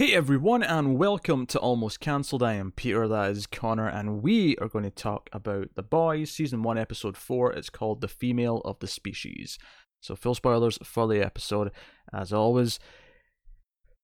[0.00, 2.42] Hey everyone, and welcome to Almost Cancelled.
[2.42, 6.30] I am Peter, that is Connor, and we are going to talk about The Boys,
[6.30, 7.52] Season 1, Episode 4.
[7.52, 9.58] It's called The Female of the Species.
[10.00, 11.70] So, full spoilers for the episode,
[12.14, 12.80] as always.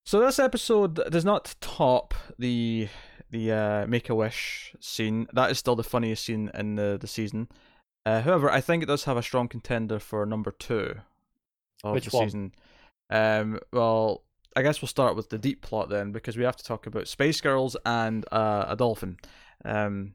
[0.04, 2.88] So, this episode does not top the
[3.30, 5.26] the uh, Make a Wish scene.
[5.32, 7.48] That is still the funniest scene in the, the season.
[8.04, 10.96] Uh, however, I think it does have a strong contender for number two
[11.82, 12.26] of Which the one?
[12.26, 12.52] season.
[13.08, 14.25] Um, well,
[14.56, 17.06] I guess we'll start with the deep plot then, because we have to talk about
[17.08, 19.18] Spice Girls and uh, a dolphin.
[19.64, 20.14] Um,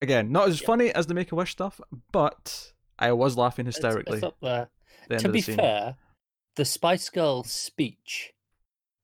[0.00, 0.66] again, not as Yeah.
[0.66, 4.18] funny as the Make a Wish stuff, but I was laughing hysterically.
[4.18, 4.68] It's, up there.
[5.08, 5.96] the To the be fair,
[6.56, 8.32] the Spice Girls speech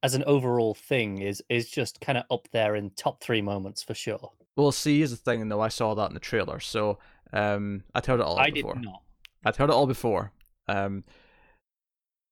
[0.02, 3.82] as an overall thing is is just kind of up there in top three moments
[3.82, 4.32] for sure.
[4.56, 5.60] Well, see, here's the thing, though.
[5.60, 6.98] I saw that in the trailer, so
[7.32, 8.74] um, I'd heard it all I before.
[8.74, 9.02] did not.
[9.44, 10.32] I'd heard it all before.
[10.66, 11.04] Um,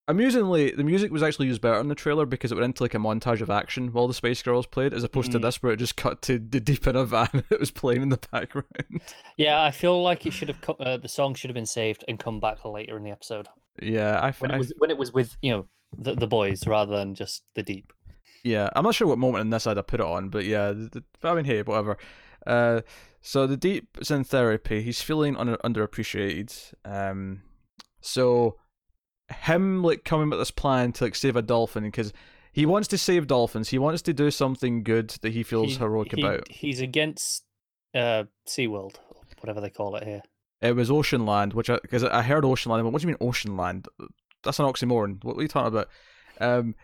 [0.08, 2.94] amusingly, the music was actually used better in the trailer because it went into like
[2.94, 5.42] a montage of action while the Spice Girls played, as opposed to Mhm.
[5.42, 8.08] this where it just cut to the deep in a van it was playing in
[8.10, 8.66] the background.
[9.36, 12.04] Yeah, I feel like it should have co- uh, the song should have been saved
[12.08, 13.48] and come back later in the episode
[13.82, 15.66] yeah, I, f- when it was when it was with you know
[15.98, 17.92] the the boys rather than just the deep.
[18.42, 20.68] Yeah, I'm not sure what moment in this I'd have put it on, but yeah,
[20.72, 21.98] the, the, I mean, hey, whatever.
[22.46, 22.82] Uh,
[23.20, 24.82] so the deep is in therapy.
[24.82, 26.74] He's feeling under underappreciated.
[26.84, 27.42] Um,
[28.00, 28.56] so
[29.30, 32.12] him like coming with this plan to like save a dolphin because
[32.52, 33.68] he wants to save dolphins.
[33.68, 36.48] He wants to do something good that he feels He- heroic he- about.
[36.48, 37.44] He's against
[37.94, 40.22] uh SeaWorld, or whatever they call it here.
[40.62, 42.78] It was Oceanland, which I because I heard Oceanland.
[42.78, 43.86] I went, what do you mean Oceanland?
[44.42, 45.22] That's an oxymoron.
[45.24, 45.88] What are you talking about?
[46.40, 46.74] Um,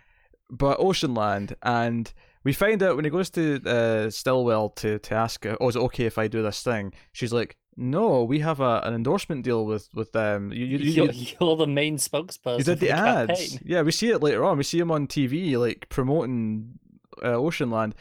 [0.51, 2.13] but Oceanland, and
[2.45, 5.77] we find out when he goes to uh, Stillwell to to ask her, "Oh, is
[5.77, 9.45] it okay if I do this thing?" She's like, "No, we have a, an endorsement
[9.45, 10.53] deal with with them.
[10.53, 12.59] You you, you, You're, you're the main spokesperson.
[12.59, 13.41] you did for the ads.
[13.41, 13.59] campaign.
[13.65, 14.59] Yeah, we see it later on.
[14.59, 16.79] We see him on TV like promoting
[17.23, 17.93] uh, Oceanland.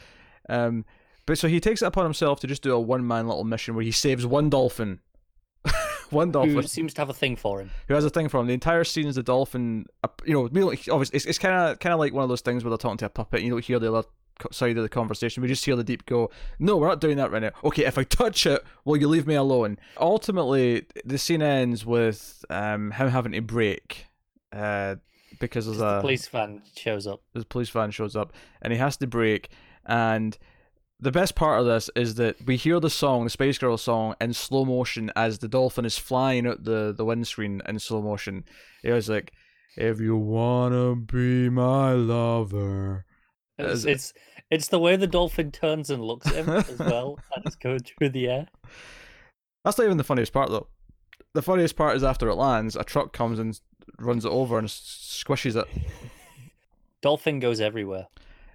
[0.50, 0.86] Um,
[1.26, 3.76] but so he takes it upon himself to just do a one man little mission
[3.76, 5.00] where he saves one dolphin.
[6.10, 7.70] one dolphin Who seems to have a thing for him?
[7.88, 8.48] who has a thing for him.
[8.48, 9.86] The entire scene is the dolphin.
[10.26, 12.78] You know, obviously, it's, kind of kind of like one of those things where they're
[12.78, 13.40] talking to a puppet.
[13.40, 14.08] And you don't hear the other
[14.52, 15.42] side of the conversation.
[15.42, 17.98] We just hear the deep go, "No, we're not doing that right now." Okay, if
[17.98, 19.78] I touch it, will you leave me alone?
[20.00, 24.06] Ultimately, the scene ends with um, him having to break.
[24.52, 24.96] Uh,
[25.40, 27.22] because there's The police van shows up.
[27.34, 29.50] the police van shows up and he has to break
[29.86, 30.38] and
[31.00, 34.14] the best part of this is that we hear the song the space girl song
[34.22, 38.44] in slow motion as the dolphin is flying out the the windscreen in slow motion
[38.84, 39.32] it was like
[39.78, 43.06] if you wanna be my lover
[43.66, 44.14] It's, it's
[44.50, 47.80] it's the way the dolphin turns and looks at him as well as it's going
[47.80, 48.48] through the air.
[49.64, 50.68] that's not even the funniest part though
[51.34, 53.60] the funniest part is after it lands a truck comes and
[54.00, 55.68] runs it over and squishes it
[57.02, 58.08] Dolphin goes everywhere.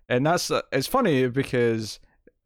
[0.08, 1.98] and that's uh, it's funny because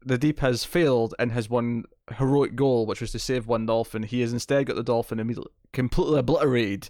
[0.03, 1.83] the deep has failed and has one
[2.15, 4.01] heroic goal, which was to save one dolphin.
[4.01, 6.89] He has instead got the dolphin immediately completely obliterated.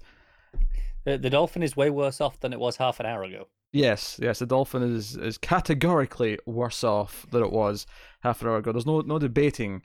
[1.03, 3.47] The, the dolphin is way worse off than it was half an hour ago.
[3.73, 7.85] Yes, yes, the dolphin is is categorically worse off than it was
[8.21, 8.71] half an hour ago.
[8.71, 9.83] There's no no debating,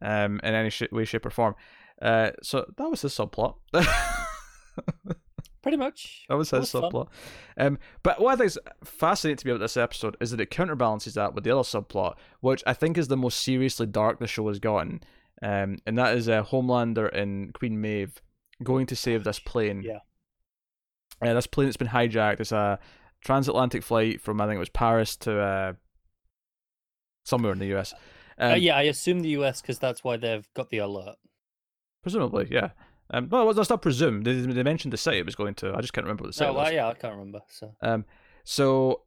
[0.00, 1.54] um, in any sh- way, shape, or form.
[2.00, 3.56] Uh, so that was his subplot.
[5.62, 6.24] Pretty much.
[6.28, 6.82] That was his fun.
[6.82, 7.08] subplot.
[7.58, 10.50] Um, but what I think is fascinating to me about this episode is that it
[10.50, 14.28] counterbalances that with the other subplot, which I think is the most seriously dark the
[14.28, 15.02] show has gotten.
[15.42, 18.22] Um, and that is uh, Homelander and Queen Maeve
[18.62, 19.82] going to save this plane.
[19.82, 19.98] Yeah.
[21.20, 22.40] Uh, this plane that's been hijacked.
[22.40, 22.78] It's a
[23.22, 25.72] transatlantic flight from I think it was Paris to uh,
[27.24, 27.94] somewhere in the US.
[28.38, 31.16] Um, uh, yeah, I assume the US because that's why they've got the alert.
[32.02, 32.70] Presumably, yeah.
[33.10, 34.26] Um, well, that's not presumed.
[34.26, 35.74] They, they mentioned the site it was going to.
[35.74, 37.40] I just can't remember what the site Oh, well, yeah, I can't remember.
[37.48, 38.04] So Um,
[38.44, 39.02] so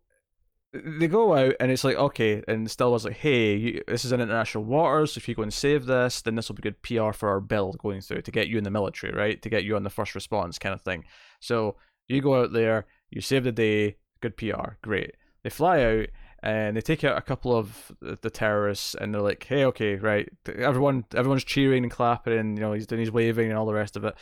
[0.72, 4.12] they go out and it's like okay, and Stillwell was like, "Hey, you, this is
[4.12, 5.18] in international waters.
[5.18, 7.74] If you go and save this, then this will be good PR for our bill
[7.74, 9.42] going through to get you in the military, right?
[9.42, 11.06] To get you on the first response kind of thing.
[11.40, 11.76] So
[12.08, 15.16] you go out there, you save the day, good PR, great.
[15.44, 16.08] They fly out
[16.42, 20.30] and they take out a couple of the terrorists, and they're like, "Hey, okay, right,
[20.48, 23.74] everyone, everyone's cheering and clapping, and you know he's doing his waving and all the
[23.74, 24.16] rest of it."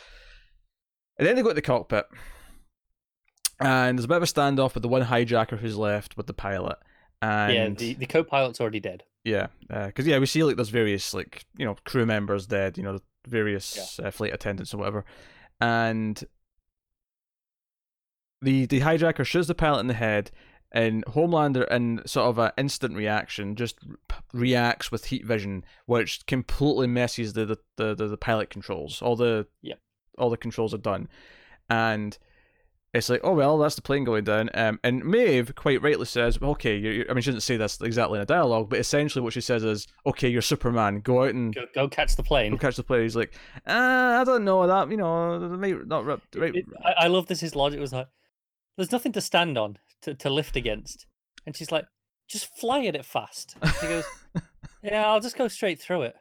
[1.16, 2.06] And then they go to the cockpit,
[3.60, 6.34] and there's a bit of a standoff with the one hijacker who's left with the
[6.34, 6.78] pilot.
[7.20, 9.04] And yeah, the, the co-pilot's already dead.
[9.24, 12.82] yeah, because yeah, we see like there's various like you know crew members dead, you
[12.82, 15.04] know, various uh, flight attendants or whatever,
[15.60, 16.22] and
[18.42, 20.30] the the hijacker shoots the pilot in the head,
[20.72, 23.78] and Homelander in sort of an instant reaction just
[24.32, 29.00] reacts with heat vision, which completely messes the the, the, the, the pilot controls.
[29.02, 29.78] All the Yep.
[30.18, 31.08] all the controls are done,
[31.68, 32.16] and
[32.94, 34.48] it's like, oh well, that's the plane going down.
[34.54, 37.78] Um, and Maeve quite rightly says, okay, you're, you're- I mean, she doesn't say this
[37.82, 41.00] exactly in a dialogue, but essentially what she says is, okay, you're Superman.
[41.00, 42.52] Go out and Go, go catch the plane.
[42.52, 43.02] go catch the plane.
[43.02, 43.34] He's like,
[43.66, 44.90] uh, I don't know that.
[44.90, 46.18] You know, may not right.
[46.34, 46.54] right.
[46.56, 47.40] It- I, I love this.
[47.40, 48.08] His logic was like,
[48.78, 51.06] "There's nothing to stand on to, to lift against,"
[51.44, 51.84] and she's like,
[52.28, 54.04] "Just fly at it fast." He goes,
[54.82, 56.16] "Yeah, I'll just go straight through it."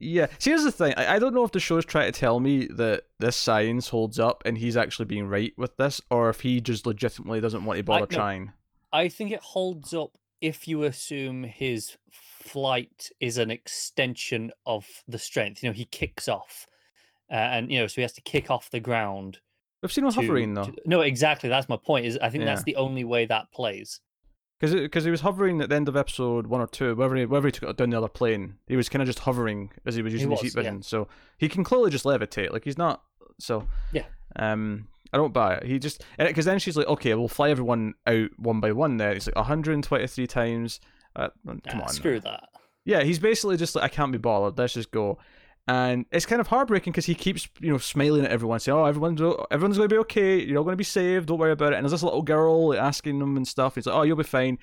[0.00, 0.26] Yeah.
[0.38, 0.94] See, here's the thing.
[0.96, 4.18] I, I don't know if the show's trying to tell me that this science holds
[4.18, 7.76] up and he's actually being right with this, or if he just legitimately doesn't want
[7.76, 8.16] to bother no.
[8.16, 8.52] trying.
[8.92, 15.18] I think it holds up if you assume his flight is an extension of the
[15.18, 15.62] strength.
[15.62, 16.66] You know, he kicks off,
[17.30, 19.38] uh, and you know, so he has to kick off the ground.
[19.82, 21.48] We've seen him to- hovering though, to- no, exactly.
[21.48, 22.06] That's my point.
[22.06, 22.50] Is I think Yeah.
[22.50, 24.00] that's the only way that plays.
[24.58, 27.24] because because he was hovering at the end of episode one or two, wherever he,
[27.24, 29.94] wherever he took it down the other plane, he was kind of just hovering as
[29.94, 30.62] he was using his was, heat yeah.
[30.62, 30.82] vision.
[30.82, 32.52] So he can clearly just levitate.
[32.52, 33.02] Like he's not.
[33.38, 34.04] So Yeah.
[34.36, 35.64] Um, I don't buy it.
[35.64, 38.96] He just because then she's like, okay, we'll fly everyone out one by one.
[38.98, 40.78] There, it's like 123 times.
[41.16, 42.48] Uh, come Nah, on, screw that.
[42.84, 44.56] Yeah, he's basically just like, I can't be bothered.
[44.56, 45.18] Let's just go.
[45.68, 48.84] And it's kind of heartbreaking because he keeps, you know, smiling at everyone, saying, "Oh,
[48.84, 49.20] everyone's
[49.50, 50.42] everyone's going to be okay.
[50.42, 51.26] You're all going to be saved.
[51.28, 53.76] Don't worry about it." And there's this little girl asking him and stuff.
[53.76, 54.58] He's like, "Oh, you'll be fine."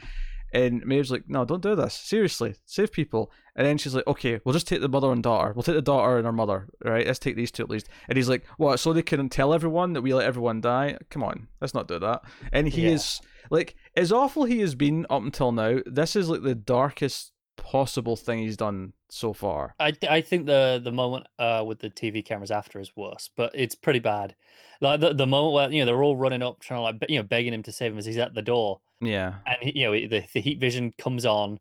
[0.54, 1.94] And Maeve's like, "No, don't do this.
[1.94, 5.54] Seriously, save people." And then she's like, "Okay, we'll just take the mother and daughter.
[5.54, 6.68] We'll take the daughter and her mother.
[6.84, 7.06] Right?
[7.06, 8.80] Let's take these two at least." And he's like, "What?
[8.80, 10.98] So they can tell everyone that we let everyone die?
[11.10, 12.92] Come on, let's not do that." And he Yeah.
[12.96, 15.80] is like, as awful he has been up until now.
[15.86, 19.74] This is like the darkest possible thing he's done so far.
[19.80, 23.52] I I think the the moment uh with the TV cameras after is worse, but
[23.54, 24.36] it's pretty bad.
[24.82, 27.18] Like the, the moment where you know they're all running up trying to like you
[27.18, 29.36] know begging him to save him as he's at the door, Yeah.
[29.46, 31.60] and he, you know the, the heat vision comes on,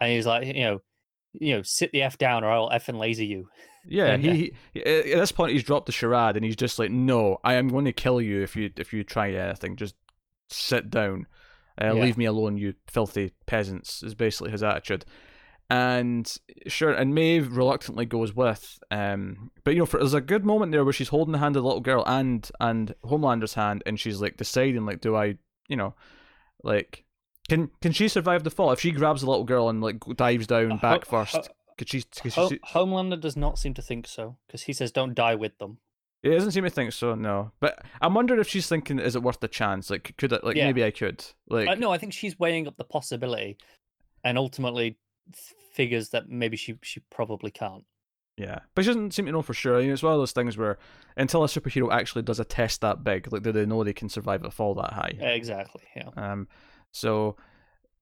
[0.00, 0.82] and he's like you know
[1.32, 3.48] you know sit the f down or I'll f and laser you.
[3.88, 6.90] Yeah, And, he, he at this point he's dropped the charade and he's just like,
[6.90, 9.76] "No, I am going to kill you if you if you try anything.
[9.76, 9.94] Just
[10.48, 11.26] sit down,
[11.80, 12.02] uh, Yeah.
[12.02, 15.04] leave me alone, you filthy peasants." Is basically his attitude.
[15.68, 16.32] And
[16.68, 18.78] sure, and Maeve reluctantly goes with.
[18.90, 21.56] Um, but you know, for, there's a good moment there where she's holding the hand
[21.56, 25.38] of the little girl and and Homelander's hand, and she's like deciding, like, do I,
[25.68, 25.94] you know,
[26.62, 27.04] like,
[27.48, 30.46] can can she survive the fall if she grabs the little girl and like dives
[30.46, 31.34] down Uh, back Ho- first?
[31.34, 31.42] Ho-
[31.78, 32.02] Could she?
[32.02, 35.58] Could Ho- Homelander does not seem to think so because he says don't die with
[35.58, 35.78] them.
[36.22, 37.52] It doesn't seem to think so, no.
[37.60, 39.90] But I'm wondering if she's thinking, is it worth the chance?
[39.90, 40.66] Like, could I, like Yeah.
[40.66, 43.58] maybe I could, like, Uh, no, I think she's weighing up the possibility,
[44.24, 44.98] and ultimately
[45.72, 47.84] figures that maybe she she probably can't.
[48.36, 48.60] yeah.
[48.74, 49.76] But she doesn't seem to know for sure.
[49.78, 50.78] I mean, it's one of those things where
[51.16, 54.08] until a superhero actually does a test that big, like, do they know they can
[54.08, 55.12] survive a fall that high?
[55.20, 55.82] Exactly.
[55.94, 56.10] Yeah.
[56.16, 56.48] Um,
[56.92, 57.36] so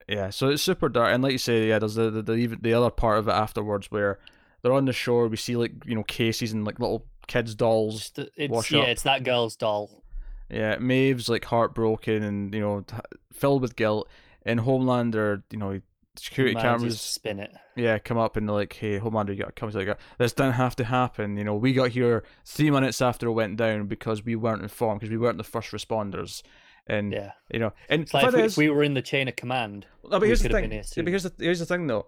[0.08, 2.58] yeah, so it's super dark, and like you say, yeah, there's the the the, even
[2.62, 4.18] the other part of it afterwards where
[4.62, 5.28] they're on the shore.
[5.28, 8.10] We see like you know cases and like little kids' dolls.
[8.14, 8.88] The- it's wash yeah, up.
[8.88, 10.02] it's that girl's doll.
[10.50, 12.84] Yeah, Maeve's like heartbroken and you know
[13.32, 14.08] filled with guilt.
[14.46, 15.80] And Homelander, you know,
[16.16, 17.00] security cameras.
[17.00, 17.52] spin it.
[17.76, 20.32] yeah, come up and they're like, "Hey, Homelander, you got to come to like this
[20.32, 21.36] didn't have to happen.
[21.36, 25.00] You know, we got here three minutes after it went down because we weren't informed
[25.00, 26.42] because we weren't the first responders."
[26.86, 27.32] And Yeah.
[27.50, 29.36] you know, and It's like if we, is- if we were in the chain of
[29.36, 29.86] command.
[30.04, 30.70] no, but here's the thing.
[30.70, 32.06] Yeah, but here's the here's the thing though.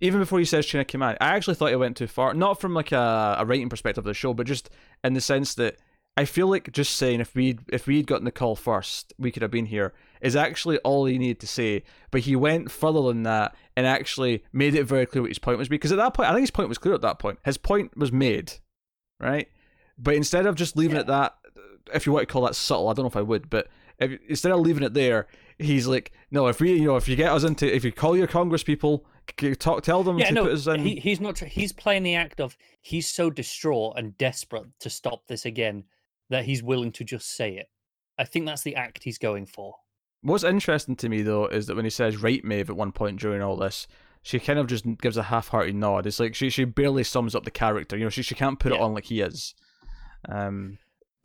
[0.00, 2.34] Even before he says chain of command, I actually thought he went too far.
[2.34, 4.70] Not from like a, a writing perspective of the show, but just
[5.02, 5.76] in the sense that
[6.18, 9.42] I feel like just saying if we if we'd gotten the call first, we could
[9.42, 11.82] have been here is actually all he needed to say.
[12.10, 15.58] But he went further than that and actually made it very clear what his point
[15.58, 15.68] was.
[15.68, 17.38] Because at that point, I think his point was clear at that point.
[17.44, 18.54] His point was made,
[19.20, 19.48] right?
[19.98, 21.34] But instead of just leaving it that,
[21.94, 23.68] if you want to call that subtle, I don't know if I would, but
[23.98, 25.26] if, instead of leaving it there,
[25.58, 28.16] he's like, no, if we, you know, if you get us into, if you call
[28.16, 29.06] your Congress people,
[29.58, 30.80] talk, tell them Yeah, to no, put us in.
[30.80, 31.38] he, he's not.
[31.38, 35.84] He's playing the act of he's so distraught and desperate to stop this again
[36.28, 37.68] that he's willing to just say it.
[38.18, 39.76] I think that's the act he's going for.
[40.26, 43.20] What's interesting to me though is that when he says "right, Maeve" at one point
[43.20, 43.86] during all this,
[44.22, 46.06] she kind of just gives a half-hearted nod.
[46.06, 47.96] It's like she she barely sums up the character.
[47.96, 49.54] You know, she she can't put it on like he is.
[50.28, 50.78] Um,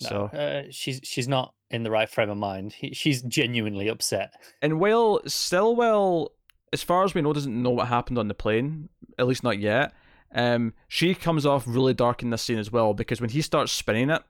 [0.03, 2.73] No, so uh, she's she's not in the right frame of mind.
[2.73, 4.33] He, she's genuinely upset.
[4.61, 6.31] and while Stillwell,
[6.71, 9.57] as far as we know, doesn't know what happened on the plane, at least not
[9.59, 9.93] yet.
[10.33, 13.71] Um, she comes off really dark in this scene as well because when he starts
[13.71, 14.21] spinning it,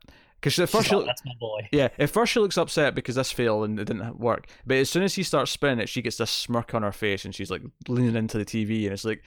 [0.42, 1.70] because at first like, that's my boy.
[1.72, 4.48] Yeah, at first she looks upset because this failed and it didn't work.
[4.66, 7.26] But as soon as he starts spinning it, she gets this smirk on her face
[7.26, 9.24] and she's like leaning into the TV and it's like,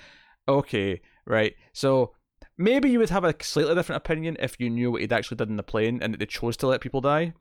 [0.49, 1.55] okay, right.
[1.73, 2.15] So
[2.59, 5.49] maybe you would have a slightly different opinion if you knew what he'd actually did
[5.49, 7.33] in the plane and that they chose to let people die.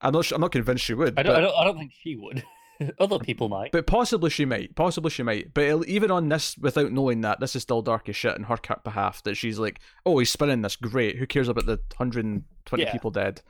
[0.00, 0.26] I'm not.
[0.26, 1.18] su- I'm not convinced she would.
[1.18, 1.56] I don't, but, I don't.
[1.56, 2.44] I don't think she would.
[3.00, 3.72] Other people might.
[3.72, 4.74] but possibly she might.
[4.76, 5.52] Possibly she might.
[5.54, 8.58] But even on this, without knowing that, this is still dark as shit in her
[8.84, 9.22] behalf.
[9.24, 10.76] That she's like, oh, he's spinning this.
[10.76, 11.16] Great.
[11.16, 12.92] Who cares about the 120 Yeah.
[12.92, 13.42] people dead?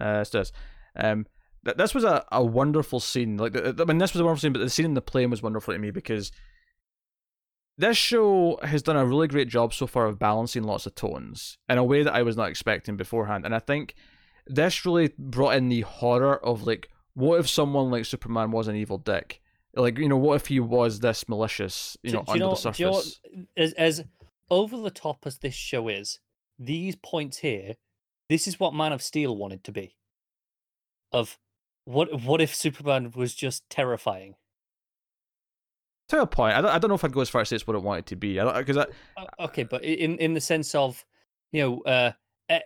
[0.00, 0.52] Uh, it's this.
[0.96, 1.26] Um,
[1.64, 3.36] th- this was a, a wonderful scene.
[3.36, 5.42] Like, I mean, this was a wonderful scene, but the scene in the plane was
[5.42, 6.30] wonderful to me because
[7.76, 11.58] this show has done a really great job so far of balancing lots of tones
[11.68, 13.44] in a way that I was not expecting beforehand.
[13.44, 13.94] And I think
[14.46, 18.76] this really brought in the horror of like, what if someone like Superman was an
[18.76, 19.40] evil dick?
[19.76, 22.44] Like, you know, what if he was this malicious, you Do- know, do you under
[22.44, 22.78] know the surface?
[22.78, 24.04] you know as as
[24.50, 26.20] over the top as this show is,
[26.58, 27.74] these points here,
[28.28, 29.96] this is what Man of Steel wanted to be.
[31.12, 31.38] Of
[31.84, 34.36] what what if Superman was just terrifying?
[36.08, 37.56] To a point, I don't, I don't know if I'd go as far as say
[37.56, 38.34] it's what it wanted to be.
[38.38, 41.04] Because I, Uh, okay, but in in the sense of,
[41.50, 42.12] you know, uh,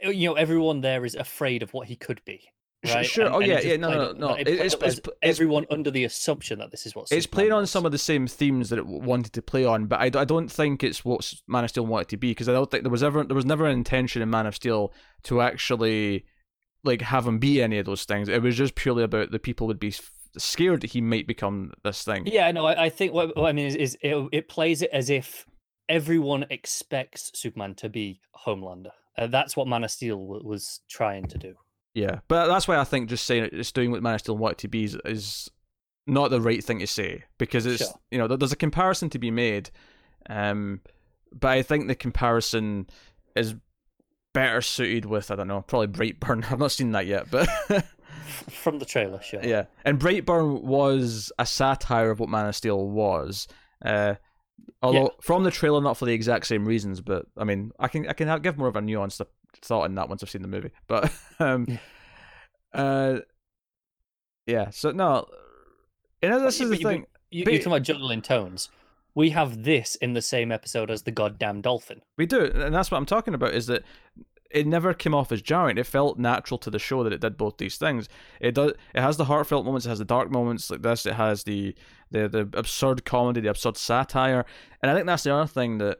[0.02, 2.49] you know, everyone there is afraid of what he could be.
[2.87, 3.04] Right?
[3.04, 3.26] sure.
[3.26, 5.66] And- Oh, and yeah, yeah, no, no, no, it it- it's- it's- as it's- everyone
[5.70, 8.70] under the assumption that this is what it's playing on some of the same themes
[8.70, 11.70] that it wanted to play on, but I, I don't think it's what Man of
[11.70, 13.73] Steel wanted to be because I don't think there was ever there was never an
[13.73, 14.92] intention in Man of Steel
[15.25, 16.25] to actually
[16.85, 18.28] like have him be any of those things.
[18.28, 19.92] It was just purely about the people would be
[20.37, 22.26] scared that he might become this thing.
[22.26, 24.90] Yeah, no, I, I think what, what I mean is, is it, it plays it
[24.92, 25.47] as if
[25.88, 28.90] everyone expects Superman to be Homelander.
[29.16, 31.54] Uh, that's what Man of Steel w- was trying to do.
[31.95, 34.37] Yeah, but that's why I think just saying it, just doing what Man of Steel
[34.37, 35.50] wanted to be is, is
[36.07, 37.95] not the right thing to say because it's Sure.
[38.11, 39.71] you know there's a comparison to be made,
[40.30, 40.80] um,
[41.33, 42.88] but I think the comparison
[43.35, 43.54] is
[44.35, 46.45] better suited with I don't know probably Brightburn.
[46.52, 47.49] I've not seen that yet, but
[48.50, 49.42] From the trailer, sure.
[49.42, 53.49] yeah, and Brightburn was a satire of what Man of Steel was.
[53.85, 54.14] Uh,
[54.83, 55.09] although Yeah.
[55.23, 58.12] from the trailer, not for the exact same reasons, but I mean, I can I
[58.12, 59.21] can give more of a nuanced
[59.62, 60.71] thought in that once I've seen the movie.
[60.87, 61.79] But um, Yeah.
[62.81, 63.21] uh,
[64.47, 64.71] yeah.
[64.71, 65.27] So no,
[66.23, 67.07] you know, this But is you- the but- thing.
[67.31, 68.71] You, But- you're talking about juggling tones.
[69.15, 72.00] We have this in the same episode as the goddamn dolphin.
[72.17, 73.53] We do, and that's what I'm talking about.
[73.53, 73.83] Is that
[74.50, 75.77] it never came off as jarring.
[75.77, 78.09] It felt natural to the show that it did both these things.
[78.41, 78.73] It does.
[78.95, 79.85] It has the heartfelt moments.
[79.87, 81.05] It has the dark moments like this.
[81.05, 81.75] It has the
[82.11, 84.47] the the absurd comedy, the absurd satire,
[84.83, 85.99] and I think that's the other thing that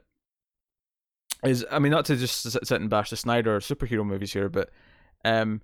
[1.43, 1.65] is.
[1.71, 4.69] I mean, not to just sit and bash the Snyder superhero movies here, but
[5.25, 5.61] um,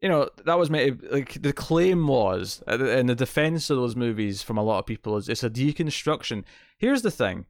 [0.00, 3.96] you know, that was made like the claim was, uh, and the defense of those
[3.96, 6.44] movies from a lot of people is it's a deconstruction.
[6.76, 7.46] Here's the thing: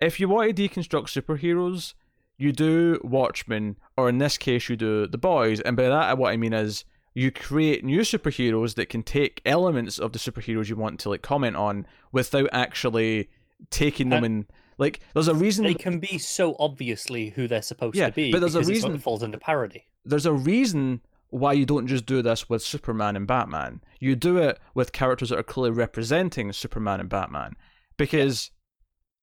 [0.00, 1.94] if you want to deconstruct superheroes,
[2.38, 6.32] you do Watchmen, or in this case, you do The Boys, and by that, what
[6.32, 10.76] I mean is you create new superheroes that can take elements of the superheroes you
[10.76, 13.28] want to like comment on without actually
[13.68, 14.46] taking them in.
[14.82, 15.64] Like, there's a reason.
[15.64, 18.32] They can be so obviously who they're supposed Yeah, to be.
[18.32, 19.86] but there's a reason it falls into parody.
[20.04, 23.80] there's a reason why you don't just do this with Superman and Batman.
[24.00, 27.52] You do it with characters that are clearly representing Superman and Batman.
[27.96, 28.50] Because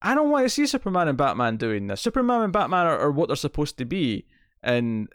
[0.01, 2.01] I don't want to see Superman and Batman doing this.
[2.01, 4.25] Superman and Batman are, are what they're supposed to be.
[4.63, 5.09] And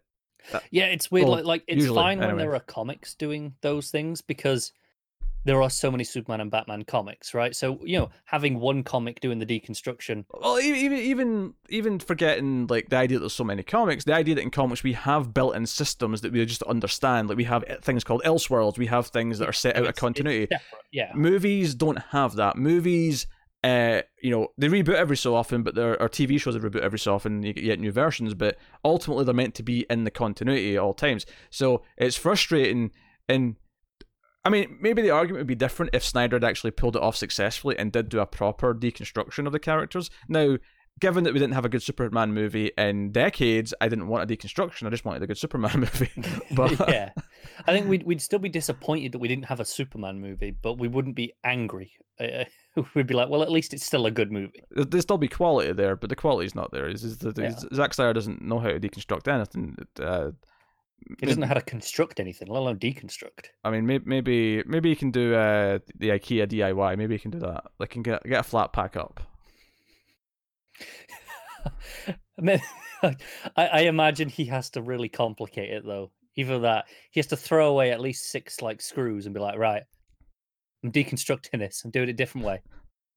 [0.52, 1.26] uh, Yeah, it's weird.
[1.26, 4.72] Well, like, like it's usually, fine when there are comics doing those things because
[5.44, 7.54] there are so many Superman and Batman comics, right?
[7.54, 10.24] So you know, having one comic doing the deconstruction.
[10.32, 14.34] well, even even even forgetting like the idea that there's so many comics, the idea
[14.36, 17.28] that in comics we have built-in systems that we just understand.
[17.28, 20.48] Like we have things called Elseworlds, we have things that are set out of continuity.
[20.90, 23.26] Yeah, movies don't have that movies
[23.64, 26.82] uh you know they reboot every so often but there are tv shows that reboot
[26.82, 30.10] every so often you get new versions but ultimately they're meant to be in the
[30.10, 32.90] continuity at all times so it's frustrating
[33.28, 33.56] and
[34.44, 37.16] i mean maybe the argument would be different if snyder had actually pulled it off
[37.16, 40.56] successfully and did do a proper deconstruction of the characters now
[41.00, 44.36] given that we didn't have a good superman movie in decades i didn't want a
[44.36, 46.10] deconstruction i just wanted a good superman movie
[46.52, 47.10] but yeah.
[47.66, 50.78] I think we'd we'd still be disappointed that we didn't have a Superman movie, but
[50.78, 51.92] we wouldn't be angry.
[52.18, 52.44] Uh,
[52.94, 54.62] we'd be like, well, at least it's still a good movie.
[54.70, 56.88] there'd still be quality there, but the quality's not there.
[56.88, 57.54] Is Yeah.
[57.72, 59.76] Zack Snyder doesn't know how to deconstruct anything.
[60.00, 60.32] Uh,
[61.18, 63.48] He doesn't know how to construct anything, let alone deconstruct.
[63.62, 66.96] I mean, maybe maybe maybe you can do uh, the IKEA DIY.
[66.96, 67.64] Maybe you can do that.
[67.78, 69.20] Like, can get get a flat pack up.
[72.06, 72.60] I, mean,
[73.02, 73.16] I,
[73.56, 76.10] I imagine he has to really complicate it though.
[76.36, 79.56] Either that, he has to throw away at least six like screws and be like,
[79.58, 79.84] right,
[80.82, 81.82] I'm deconstructing this.
[81.84, 82.60] I'm doing it a different way,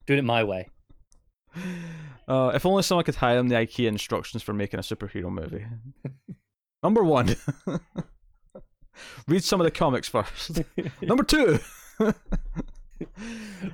[0.05, 0.69] doing it my way.
[2.27, 5.65] Uh, if only someone could hire him the IKEA instructions for making a superhero movie.
[6.83, 7.35] Number one,
[9.27, 10.61] read some of the comics first.
[11.01, 11.59] Number two,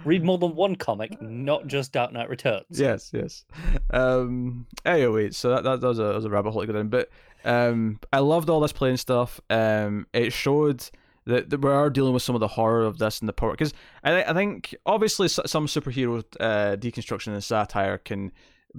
[0.04, 2.66] Read more than one comic, not just Dark Knight Returns.
[2.70, 3.46] yes, yes.
[3.92, 4.68] Um.
[4.86, 6.90] Anyway, so that that, that was a that was a rabbit hole to go down.
[6.90, 7.10] But
[7.46, 9.40] um, I loved all this playing stuff.
[9.50, 10.90] Um, it showed
[11.26, 13.52] that, that we are dealing with some of the horror of this and the power.
[13.52, 18.32] Because I I think obviously some superhero uh, deconstruction and satire can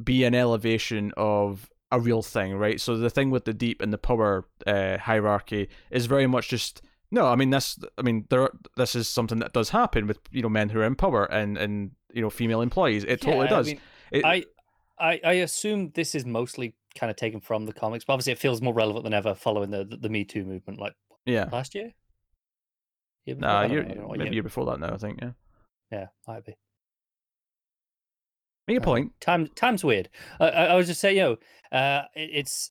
[0.02, 2.80] be an elevation of a real thing, right?
[2.80, 6.82] So the thing with the deep and the power uh, hierarchy is very much just
[7.10, 7.78] No, I mean this.
[7.98, 8.48] I mean there.
[8.76, 11.56] This is something that does happen with you know men who are in power and
[11.56, 13.04] and you know female employees.
[13.04, 13.68] It totally does.
[13.68, 14.44] I, mean, It- I,
[14.98, 18.38] I I assume this is mostly kind of taken from the comics, but obviously it
[18.38, 20.94] feels more relevant than ever following the the, the Me Too movement, like
[21.26, 21.48] yeah.
[21.52, 21.92] last year.
[23.26, 23.36] Year?
[23.36, 24.92] Nah, you're, know, I don't know what maybe year- year before that now.
[24.94, 25.18] I think.
[25.22, 25.30] Yeah.
[25.92, 26.56] Yeah, might be.
[28.66, 29.12] Make a Uh, point.
[29.20, 30.08] Time time's weird.
[30.40, 31.36] I, I, I was just saying, you know,
[31.74, 32.70] uh, it, it's,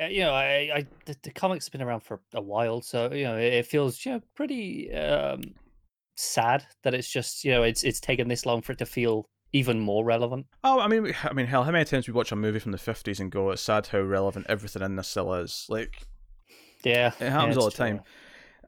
[0.00, 3.12] uh, you know, I, I the, the comics have been around for a while, so
[3.12, 5.42] you know, it, it feels you know pretty um,
[6.16, 9.26] sad that it's just you know it's it's taken this long for it to feel
[9.52, 10.46] even more relevant.
[10.62, 12.78] Oh, I mean, I mean, hell, how many times we watch a movie from the
[12.78, 16.06] fifties and go, "It's sad how relevant everything in this still is." Like,
[16.84, 17.86] Yeah, It happens yeah, all the true.
[17.86, 18.00] time.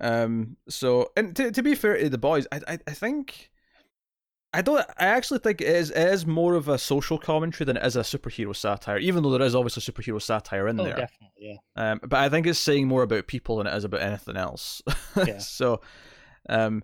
[0.01, 3.52] Um, so and to to be fair to the boys, I I, I think
[4.55, 4.81] I don't.
[4.99, 7.97] I actually think it is it is more of a social commentary than it is
[7.97, 8.99] a superhero satire.
[8.99, 11.57] Even though there is obviously superhero satire in Oh, there, definitely, yeah.
[11.93, 14.83] um, but I think it's saying more about people than it is about anything else.
[15.17, 15.39] Yeah.
[15.39, 15.81] so,
[16.49, 16.83] um.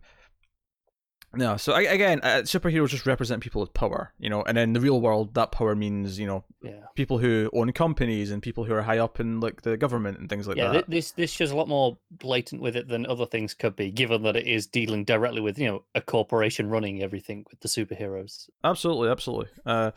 [1.39, 4.73] No, so I, again, uh, superheroes just represent people with power, you know, and in
[4.73, 8.65] the real world, that power means, you know, Yeah, people who own companies and people
[8.65, 10.73] who are high up in like the government and things like yeah.
[10.73, 10.87] that.
[10.87, 13.91] thi- This this shows a lot more blatant with it than other things could be,
[13.91, 17.69] given that it is dealing directly with you know a corporation running everything with the
[17.69, 18.49] superheroes.
[18.65, 19.49] Absolutely, absolutely.
[19.65, 19.93] Uh,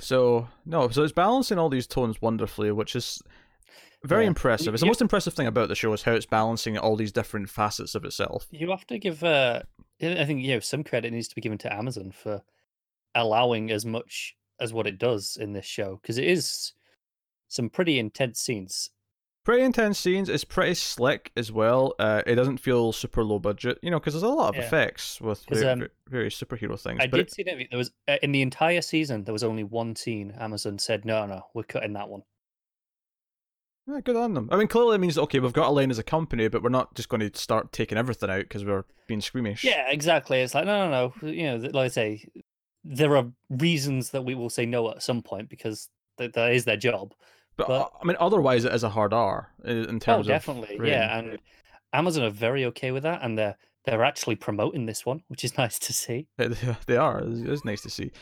[0.00, 3.22] so no, so it's balancing all these tones wonderfully, which is
[4.04, 4.28] very Yeah.
[4.28, 4.72] impressive.
[4.74, 7.50] It's the most impressive thing about the show is how it's balancing all these different
[7.50, 8.46] facets of itself.
[8.50, 9.22] You have to give.
[9.22, 9.62] Uh,
[10.02, 12.42] I think you know some credit needs to be given to Amazon for
[13.14, 16.72] allowing as much as what it does in this show because it is
[17.48, 18.90] some pretty intense scenes.
[19.42, 20.28] Pretty intense scenes.
[20.28, 21.94] It's pretty slick as well.
[21.98, 24.66] Uh, it doesn't feel super low budget, you know, because there's a lot of Yeah.
[24.66, 26.98] effects with va- um, various superhero things.
[27.02, 29.64] I did it- see that there was uh, in the entire season there was only
[29.64, 30.32] one scene.
[30.38, 32.22] Amazon said no, no, we're cutting that one.
[33.86, 34.48] Yeah, good on them.
[34.52, 36.68] I mean, clearly it means okay, we've got a lane as a company, but we're
[36.68, 39.64] not just going to start taking everything out because we're being squeamish.
[39.64, 40.40] Yeah, exactly.
[40.40, 41.28] It's like no, no, no.
[41.28, 42.24] You know, like I say,
[42.84, 45.88] there are reasons that we will say no at some point because
[46.18, 47.12] th- that is their job.
[47.56, 50.26] but, but- uh, I mean, otherwise it is a hard R in Oh, terms of
[50.26, 51.18] definitely, yeah.
[51.18, 51.38] And
[51.92, 55.56] Amazon are very okay with that, and they're they're actually promoting this one, which is
[55.58, 56.28] nice to see.
[56.86, 57.20] They, are.
[57.20, 58.12] It's, it's nice to see.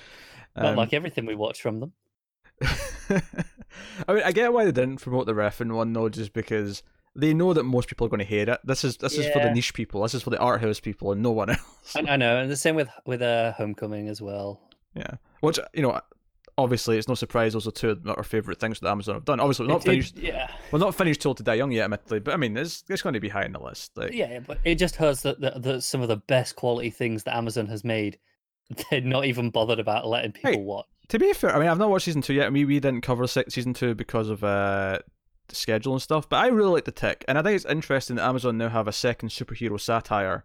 [0.57, 1.92] Not Um, like everything we watch from them.
[4.09, 6.83] I mean, I get why they didn't promote the ref Refn one though, just because
[7.16, 8.61] they know that most people are going to hate it.
[8.64, 10.03] This is this is for the niche people.
[10.03, 11.97] This is for the art house people, and no one else.
[11.97, 14.61] I, I know, and the same with with uh, Homecoming as well.
[14.94, 16.01] yeah, which you know,
[16.57, 19.40] obviously, it's no surprise those are two of our favorite things that Amazon have done.
[19.40, 20.18] Obviously, we're not It- it- finished.
[20.18, 23.03] yeah, We're not finished till to Die Young yet, admittedly, but I mean, it's it's
[23.03, 23.97] going to be high on the list.
[23.97, 27.25] Like, yeah, but it just hurts that, that, that some of the best quality things
[27.25, 28.18] that Amazon has made,
[28.90, 30.87] they're not even bothered about letting people Hey, watch.
[31.09, 32.53] To be fair, I mean, I've not watched season two yet.
[32.53, 34.99] We we didn't cover se- season two because of uh
[35.49, 36.29] the schedule and stuff.
[36.29, 38.88] But I really like the tick, and I think it's interesting that Amazon now have
[38.88, 40.44] a second superhero satire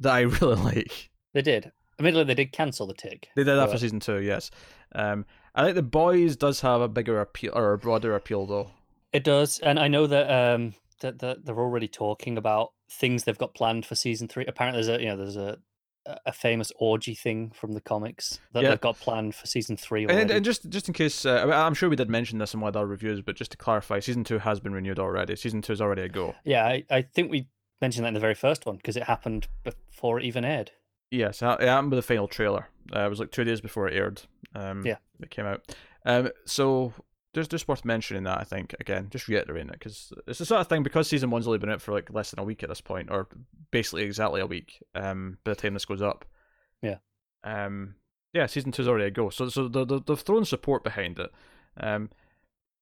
[0.00, 1.10] that I really like.
[1.34, 1.72] They did.
[1.98, 3.28] Admittedly, they did cancel the tick.
[3.36, 4.50] They did after season two, yes.
[4.94, 8.70] Um, I think the boys does have a bigger appeal or a broader appeal though.
[9.12, 13.36] It does, and I know that um that, that they're already talking about things they've
[13.36, 14.46] got planned for season three.
[14.46, 15.58] Apparently, there's a you know there's a
[16.26, 18.70] a famous orgy thing from the comics that Yeah.
[18.70, 21.88] they've got planned for season three And, and just just in case, uh, I'm sure
[21.90, 24.38] we did mention this in one of our reviews, but just to clarify, season two
[24.38, 25.36] has been renewed already.
[25.36, 26.34] Season two is already a go.
[26.44, 27.48] yeah, I, I think we
[27.80, 30.70] mentioned that in the very first one because it happened before it even aired.
[31.10, 32.68] Yes, it happened with the final trailer.
[32.94, 34.22] Uh, it was like two days before it aired.
[34.54, 34.96] Um, Yeah.
[35.20, 35.74] it came out.
[36.06, 36.92] Um, so
[37.34, 40.60] just just worth mentioning that I think again, just reiterating it because it's the sort
[40.60, 42.68] of thing because season one's only been out for like less than a week at
[42.68, 43.28] this point, or
[43.70, 44.82] basically exactly a week.
[44.94, 46.24] Um, by the time this goes up.
[46.82, 46.96] Yeah.
[47.44, 47.94] Um.
[48.32, 49.30] Yeah, season two's already a go.
[49.30, 51.30] So so the, the, they've thrown support behind it.
[51.76, 52.10] Um.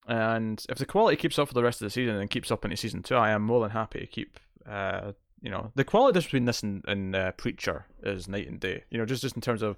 [0.06, 2.64] And if the quality keeps up for the rest of the season and keeps up
[2.64, 4.40] into season two, I am more than happy to keep.
[4.66, 8.58] Uh, you know, the quality difference between this and, and uh, Preacher is night and
[8.58, 8.84] day.
[8.90, 9.76] You know, just just in terms of,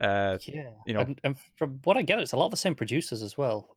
[0.00, 2.56] uh, Yeah, you know- and, and from what I get, it's a lot of the
[2.56, 3.76] same producers as well.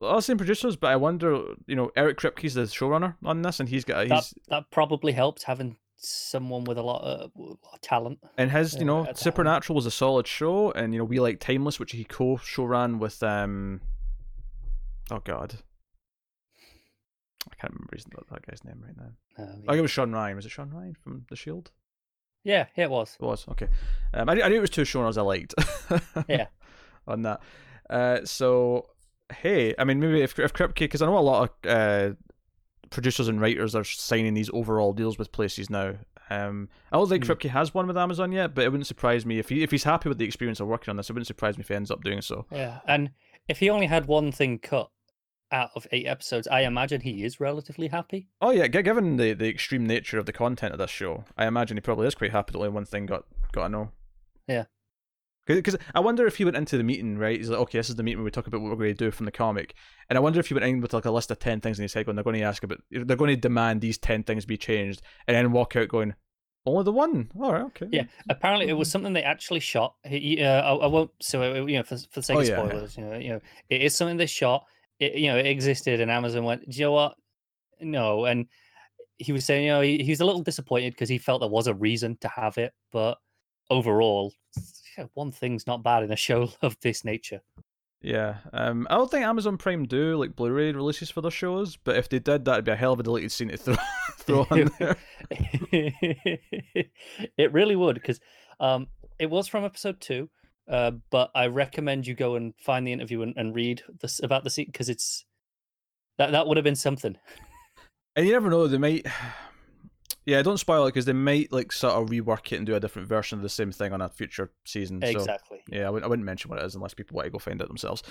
[0.00, 3.58] All the same producers, but I wonder, you know, Eric Kripke's the showrunner on this,
[3.60, 7.40] and he's got That he's that probably helped having someone with a lot of, a
[7.42, 8.18] lot of talent.
[8.36, 11.18] and his, you know, at that Supernatural was a solid show, and you know, we
[11.18, 13.80] like Timeless, which he co-show ran with um,
[15.10, 15.56] oh god,
[17.50, 19.42] I can't remember his, that guy's name right now.
[19.42, 20.36] Um, I think it was Shawn Ryan.
[20.36, 21.70] Was it Shawn Ryan from The Shield?
[22.44, 23.16] yeah, yeah, it was.
[23.20, 23.68] It was okay.
[24.14, 25.54] Um, I, knew- I knew it was two showrunners I liked.
[26.28, 26.46] Yeah.
[27.08, 27.40] on that.
[27.90, 28.86] Uh, so
[29.32, 32.14] hey, I mean, maybe if if Kripke, because I know a lot of uh,
[32.90, 35.94] producers and writers are signing these overall deals with places now.
[36.30, 37.32] Um, I don't think Hmm.
[37.32, 39.84] Kripke has one with Amazon yet, but it wouldn't surprise me if he if he's
[39.84, 41.08] happy with the experience of working on this.
[41.08, 42.46] It wouldn't surprise me if he ends up doing so.
[42.52, 43.10] Yeah, and
[43.48, 44.90] if he only had one thing cut,
[45.50, 48.28] out of eight episodes, I imagine he is relatively happy.
[48.42, 51.78] Oh yeah, given the, the extreme nature of the content of this show, I imagine
[51.78, 53.90] he probably is quite happy that only one thing got got a no.
[54.46, 54.64] Yeah.
[55.56, 57.38] Because I wonder if he went into the meeting, right?
[57.38, 59.04] He's like, okay, this is the meeting where we talk about what we're going to
[59.04, 59.74] do from the comic,
[60.08, 61.82] and I wonder if he went in with like a list of ten things in
[61.82, 64.44] his head, going, they're going to ask about, they're going to demand these ten things
[64.44, 66.14] be changed, and then walk out going,
[66.66, 67.30] only the one.
[67.40, 67.86] All right, okay.
[67.90, 69.94] Yeah, apparently it was something they actually shot.
[70.04, 71.10] He, uh, I, I won't.
[71.20, 72.68] So uh, you know, for, for the sake Oh, of yeah, yeah.
[72.68, 74.64] spoilers, you know, you know, it is something they shot.
[74.98, 77.14] It, you know, it existed, and Amazon went, "Do you know what?
[77.80, 78.46] No." And
[79.16, 81.48] he was saying, you know, he, he was a little disappointed because he felt there
[81.48, 83.18] was a reason to have it, but
[83.70, 84.37] overall, yeah,
[85.14, 87.40] one thing's not bad in a show of this nature.
[88.00, 91.96] Yeah, um, I don't think Amazon Prime do like Blu-ray releases for their shows, but
[91.96, 93.76] if they did, that'd be a hell of a deleted scene to throw
[94.18, 94.96] throw on there.
[97.36, 98.20] it really would because
[98.60, 98.86] um,
[99.18, 100.30] it was from episode two,
[100.68, 104.44] uh, but I recommend you go and find the interview and, and read this about
[104.44, 105.24] the scene because it's
[106.18, 107.16] that that would have been something.
[108.14, 109.06] And you never know, they might.
[110.28, 112.80] Yeah, don't spoil it because they might like sort of rework it and do a
[112.80, 115.00] different version of the same thing on a future season.
[115.00, 115.62] So exactly.
[115.70, 117.58] yeah, I wouldn't, I wouldn't mention what it is unless people want to go find
[117.62, 118.02] it themselves.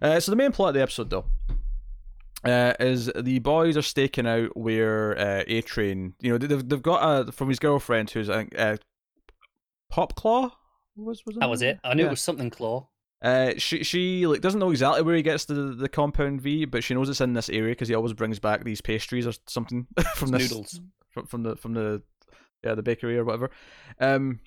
[0.00, 1.24] Uh, so the main plot of the episode, though,
[2.44, 6.80] uh, is the boys are staking out where uh, A Train, you know, they've they've
[6.80, 8.76] got a from his girlfriend who's I think uh,
[9.92, 10.52] Popclaw.
[10.96, 11.80] Was was That was it.
[11.82, 12.06] I knew Yeah.
[12.08, 12.86] it was something claw.
[13.22, 16.84] Uh, she she like doesn't know exactly where he gets the the compound V, but
[16.84, 19.86] she knows it's in this area because he always brings back these pastries or something
[20.14, 20.80] from this Noodles.
[21.16, 22.02] From, from the from the
[22.62, 23.50] yeah the bakery or whatever.
[23.98, 24.40] Um,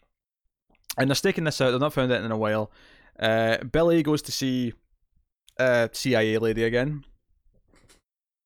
[0.98, 1.72] and they're staking this out.
[1.72, 2.72] They've not found it in a while.
[3.20, 4.74] Uh, Billy goes to see
[5.58, 7.04] uh CIA lady again,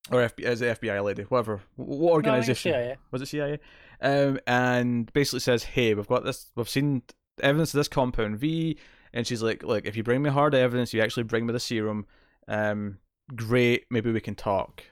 [0.10, 1.62] or FBI is it FBI lady, whatever.
[1.76, 2.72] What organization?
[2.72, 3.60] No, was it CIA?
[4.02, 6.50] Um, and basically says, "Hey, we've got this.
[6.56, 7.04] We've seen
[7.42, 8.78] evidence of this compound V."
[9.14, 11.60] And she's like, "Look, if you bring me hard evidence, you actually bring me the
[11.60, 12.08] serum.
[12.48, 12.98] Um,
[13.36, 13.86] great.
[13.92, 14.84] Maybe we can talk.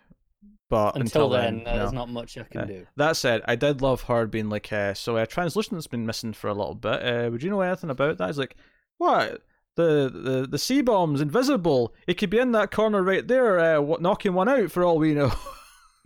[0.71, 1.77] But Until, until, then, uh, no.
[1.79, 2.87] there's not much I can Uh, do.
[2.95, 6.47] That said, I did love her being like, uh, "So, uh, translucent's been missing for
[6.47, 7.03] a little bit.
[7.03, 8.55] Uh, would you know anything about that?" He's like,
[8.97, 9.41] "What?"
[9.75, 11.93] The, the the C bomb's invisible.
[12.07, 15.13] It could be in that corner right there, uh, knocking one out for all we
[15.13, 15.31] know.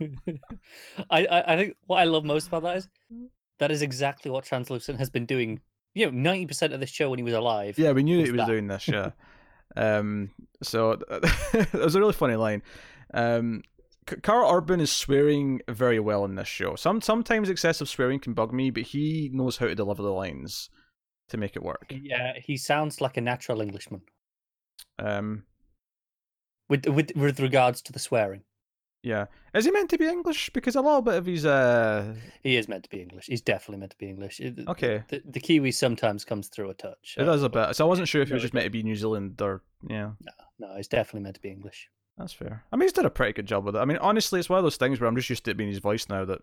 [1.10, 2.88] I, I I think what I love most about that is
[3.58, 5.60] that is exactly what Translucent has been doing.
[5.94, 7.78] You know, ninety percent of the show when he was alive.
[7.78, 8.52] Yeah, we knew that he was was that.
[8.52, 8.88] doing this.
[8.88, 9.10] Yeah.
[9.76, 10.30] um.
[10.62, 10.98] So
[11.54, 12.62] it was a really funny line.
[13.14, 13.62] Um.
[14.22, 16.76] Karl Urban is swearing very well in this show.
[16.76, 20.70] Some sometimes excessive swearing can bug me, but he knows how to deliver the lines
[21.28, 21.86] to make it work.
[21.90, 24.02] Yeah, he sounds like a natural Englishman
[24.98, 25.44] Um.
[26.68, 28.42] with with with regards to the swearing.
[29.02, 29.26] Yeah.
[29.54, 30.50] Is he meant to be English?
[30.52, 32.14] Because a little bit of his uh.
[32.42, 33.26] He is meant to be English.
[33.26, 34.40] He's definitely meant to be English.
[34.68, 35.04] Okay.
[35.08, 37.14] The, the Kiwi sometimes comes through a touch.
[37.16, 37.76] It uh, does a bit.
[37.76, 40.10] So I wasn't sure if he was just meant to be New Zealand or yeah.
[40.20, 40.32] No,
[40.68, 41.88] No, he's definitely meant to be English.
[42.18, 42.64] That's fair.
[42.72, 43.80] I mean, he's done a pretty good job with it.
[43.80, 45.68] I mean, honestly, it's one of those things where I'm just used to it being
[45.70, 46.24] his voice now.
[46.24, 46.40] That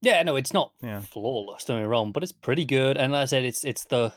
[0.00, 1.00] Yeah, no, it's not Yeah.
[1.00, 1.64] flawless.
[1.64, 2.96] Don't get me wrong, but it's pretty good.
[2.96, 4.10] And like I said, it's it's the uh,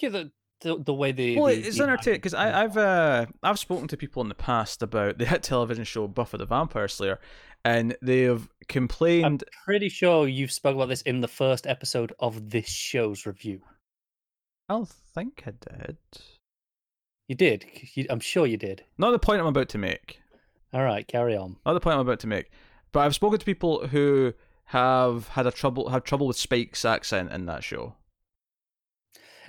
[0.00, 3.58] yeah, the, the the way the well, the- it's the entertaining because I've uh, I've
[3.58, 7.18] spoken to people in the past about the hit television show Buffy the Vampire Slayer,
[7.64, 9.24] and they have complained.
[9.24, 13.62] I'm pretty sure you've spoke about this in the first episode of this show's review.
[14.68, 15.96] I don't think I did.
[17.30, 17.64] You did.
[17.94, 18.82] You, I'm sure you did.
[18.98, 20.20] Not the point I'm about to make.
[20.72, 21.58] All right, carry on.
[21.64, 22.50] Not the point I'm about to make.
[22.90, 27.30] But I've spoken to people who have had a trouble have trouble with Spike's accent
[27.30, 27.94] in that show.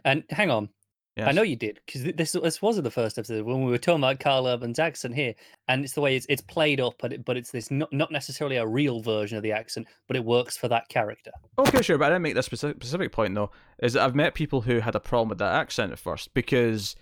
[0.06, 0.70] And hang on,
[1.18, 3.80] I know you did because this this was in the first episode when we were
[3.80, 5.34] talking about Karl Urban's accent here,
[5.68, 8.12] and it's the way it's it's played up, but it, but it's this not not
[8.12, 11.32] necessarily a real version of the accent, but it works for that character.
[11.58, 13.50] Okay, sure, but I didn't make this specific, specific point though.
[13.82, 16.96] Is that I've met people who had a problem with that accent at first because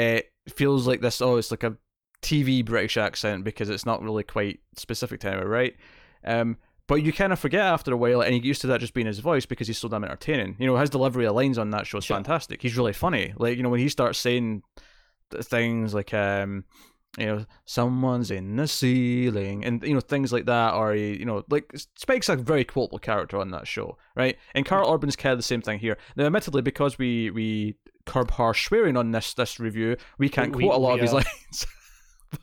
[0.00, 1.20] it feels like this.
[1.20, 1.76] Oh, it's like a
[2.22, 5.74] TV British accent because it's not really quite specific to anywhere, right?
[6.24, 8.80] Um, but you kind of forget after a while, and you get used to that
[8.80, 10.56] just being his voice because he's so damn entertaining.
[10.58, 12.16] You know, his delivery of lines on that show is Sure.
[12.16, 12.60] fantastic.
[12.62, 13.32] He's really funny.
[13.36, 14.62] Like you know when he starts saying
[15.42, 16.64] things like um.
[17.18, 21.42] You know, someone's in the ceiling, and you know things like that, or you know,
[21.50, 24.38] like Spike's a very quotable character on that show, right?
[24.54, 25.98] And Karl Urban's kind of the same thing here.
[26.14, 27.74] Now, admittedly, because we we
[28.06, 31.12] curb harsh swearing on this this review, we can't We- quote a lot of his
[31.12, 31.66] lines.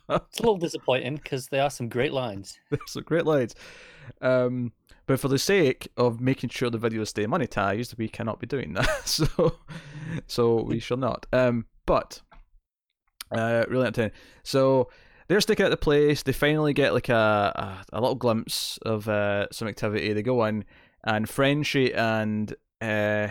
[0.10, 2.60] It's a little disappointing because there are some great lines.
[2.70, 3.56] There's some great lines.
[4.22, 4.74] Um,
[5.06, 8.74] but for the sake of making sure the videos stay monetized, we cannot be doing
[8.74, 8.89] that.
[9.08, 9.56] so,
[10.28, 11.26] so we shall not.
[11.32, 12.20] Um, but
[13.32, 14.12] uh, really entertaining.
[14.43, 14.89] So
[15.30, 16.22] they're sticking at the place.
[16.24, 20.12] They finally get like a a, a little glimpse of uh, some activity.
[20.12, 20.65] They go in,
[21.06, 23.30] and Frenchie and uh,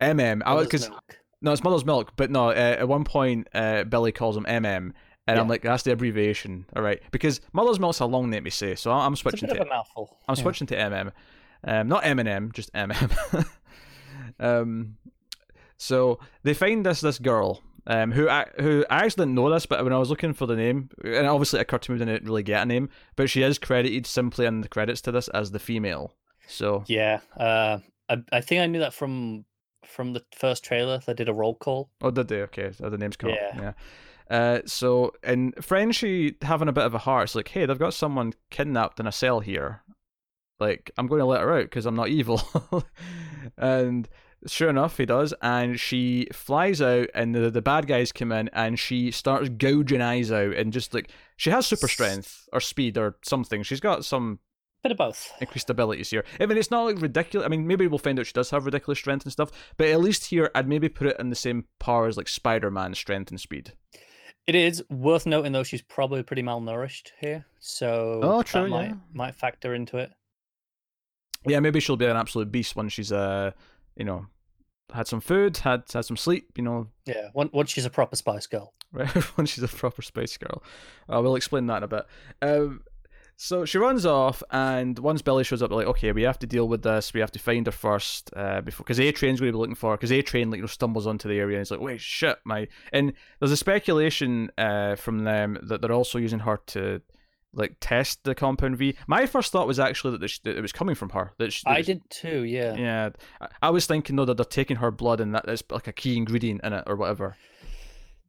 [0.00, 0.42] MM.
[0.46, 0.90] I Mother's because.
[1.44, 2.48] No, it's Mother's Milk, but no.
[2.48, 4.92] Uh, at one point, uh, Billy calls him MM,
[5.26, 7.00] And I'm like, that's the abbreviation, all right?
[7.12, 10.18] Because Mother's Milk's a long name to say, so I'm switching to of a mouthful.
[10.28, 10.42] I'm Yeah.
[10.42, 11.12] switching to MM.
[11.66, 13.46] Um, not M&M, just MM.
[14.40, 14.96] um,
[15.76, 19.66] so they find this this girl um, who I who I actually didn't know this,
[19.66, 22.04] but when I was looking for the name, and obviously it occurred to me, we
[22.04, 25.28] didn't really get a name, but she is credited simply in the credits to this
[25.28, 26.14] as the female.
[26.46, 27.78] So Yeah, uh,
[28.08, 29.44] I, I think I knew that from
[29.86, 30.98] from the first trailer.
[30.98, 31.90] They did a roll call.
[32.02, 32.42] oh, did they?
[32.42, 33.36] Okay, so the name's come up.
[33.40, 33.60] Yeah.
[33.60, 33.72] Yeah.
[34.30, 37.94] Uh, so in Frenchie having a bit of a heart, it's like, hey, they've got
[37.94, 39.82] someone kidnapped in a cell here.
[40.58, 42.40] Like, I'm going to let her out because I'm not evil.
[43.58, 44.08] and
[44.46, 48.48] sure enough, he does, and she flies out, and the the bad guys come in,
[48.52, 52.96] and she starts gouging eyes out, and just like she has super strength or speed
[52.96, 53.62] or something.
[53.62, 54.38] She's got some
[54.84, 55.32] Bit of both.
[55.40, 56.24] increased abilities here.
[56.38, 57.44] I mean, it's not like ridiculous.
[57.44, 59.98] I mean, maybe we'll find out she does have ridiculous strength and stuff, but at
[59.98, 63.30] least here, I'd maybe put it in the same power as like Spider Man's strength
[63.30, 63.72] and speed.
[64.46, 68.88] It is worth noting though she's probably pretty malnourished here, so Oh, that true, might
[68.88, 68.94] yeah.
[69.14, 70.12] might factor into it.
[71.46, 73.52] Yeah, maybe she'll be an absolute beast when she's uh,
[73.96, 74.26] you know,
[74.92, 78.16] had some food, had had some sleep, you know, Yeah, once once she's a proper
[78.16, 78.74] Spice Girl.
[78.92, 79.10] right?
[79.38, 80.62] once she's a proper space girl.
[81.10, 82.06] Uh, we'll explain that in a bit.
[82.42, 82.82] Um,
[83.36, 86.46] so she runs off, and once Billy shows up, they're like, okay, we have to
[86.46, 87.12] deal with this.
[87.12, 89.74] We have to find her first, uh, before because A Train's going to be looking
[89.74, 89.96] for her.
[89.96, 92.38] Because A Train like you know, stumbles onto the area, and he's like, wait, shit,
[92.44, 92.68] my.
[92.92, 97.00] And there's a speculation uh, from them that they're also using her to
[97.56, 98.96] like test the compound V.
[99.06, 101.32] My first thought was actually that, this, that it was coming from her.
[101.38, 102.42] That, she, that I it's- did too.
[102.42, 102.74] Yeah.
[102.74, 105.86] Yeah, I- I was thinking though that they're taking her blood and that that's like
[105.86, 107.36] a key ingredient in it or whatever.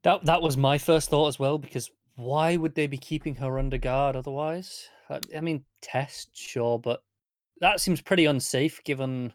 [0.03, 3.57] That that was my first thought as well because why would they be keeping her
[3.57, 4.89] under guard otherwise?
[5.09, 7.03] I, I mean, test sure, but
[7.61, 9.33] that seems pretty unsafe given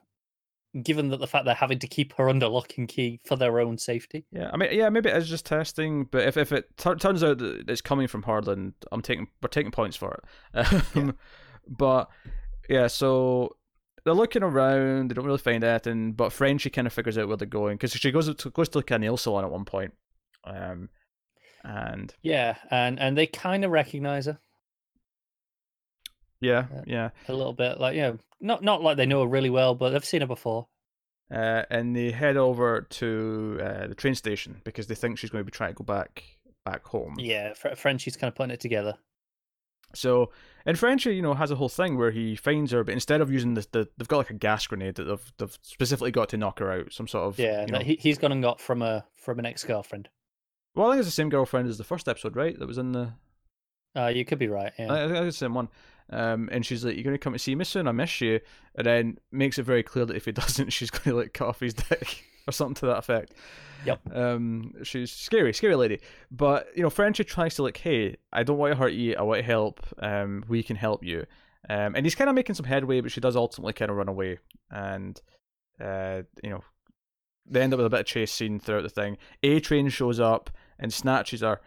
[0.84, 3.58] given that the fact they're having to keep her under lock and key for their
[3.58, 4.24] own safety.
[4.30, 7.24] Yeah, I mean, yeah, maybe it is just testing, but if if it tur turns
[7.24, 10.20] out that it's coming from then I'm taking we're taking points for
[10.54, 10.84] it.
[10.96, 11.16] Um,
[11.68, 12.10] But
[12.68, 13.56] yeah, so
[14.04, 15.08] they're looking around.
[15.08, 17.92] They don't really find anything, but Frenchie kind of figures out where they're going because
[17.92, 19.94] she goes to goes to a nail salon at one point.
[20.44, 20.88] Um,
[21.62, 24.40] and Yeah, and and they kind of recognize her
[26.40, 27.10] yeah, Yeah.
[27.28, 29.90] a little bit, like you know, not not like they know her really well, but
[29.90, 30.66] they've seen her before.
[31.32, 35.40] Uh, and they head over to uh, the train station because they think she's going
[35.42, 36.24] to be trying to go back
[36.64, 37.14] back home.
[37.18, 38.94] Yeah, Fr- Frenchie's kind of putting it together.
[39.94, 40.30] So,
[40.66, 43.30] and Frenchie, you know, has a whole thing where he finds her, but instead of
[43.32, 46.36] using the, the they've got like a gas grenade that they've they've specifically got to
[46.36, 46.92] knock her out.
[46.92, 49.38] Some sort of Yeah, you that know- he he's gone and got from a from
[49.40, 50.08] an ex girlfriend.
[50.76, 52.56] well, I think it's the same girlfriend as the first episode, right?
[52.58, 53.12] That was in the
[53.96, 54.72] Uh, you could be right.
[54.78, 54.92] Yeah.
[54.92, 55.68] I, I think it's the same one.
[56.12, 57.86] Um, and she's like, "You're going to come and see me soon.
[57.86, 58.40] I miss you."
[58.74, 61.48] And then makes it very clear that if he doesn't, she's going to like cut
[61.48, 63.34] off his dick or something to that effect.
[63.86, 64.00] Yep.
[64.14, 66.00] Um, she's scary, scary lady.
[66.30, 69.16] But you know, Frenchie tries to like, "Hey, I don't want to hurt you.
[69.18, 69.80] I want to help.
[69.98, 71.26] Um, we can help you."
[71.68, 74.08] Um, and he's kind of making some headway, but she does ultimately kind of run
[74.08, 74.38] away.
[74.70, 75.20] And
[75.80, 76.64] uh, you know,
[77.46, 79.18] they end up with a bit of chase scene throughout the thing.
[79.42, 81.60] A Train shows up and snatches her,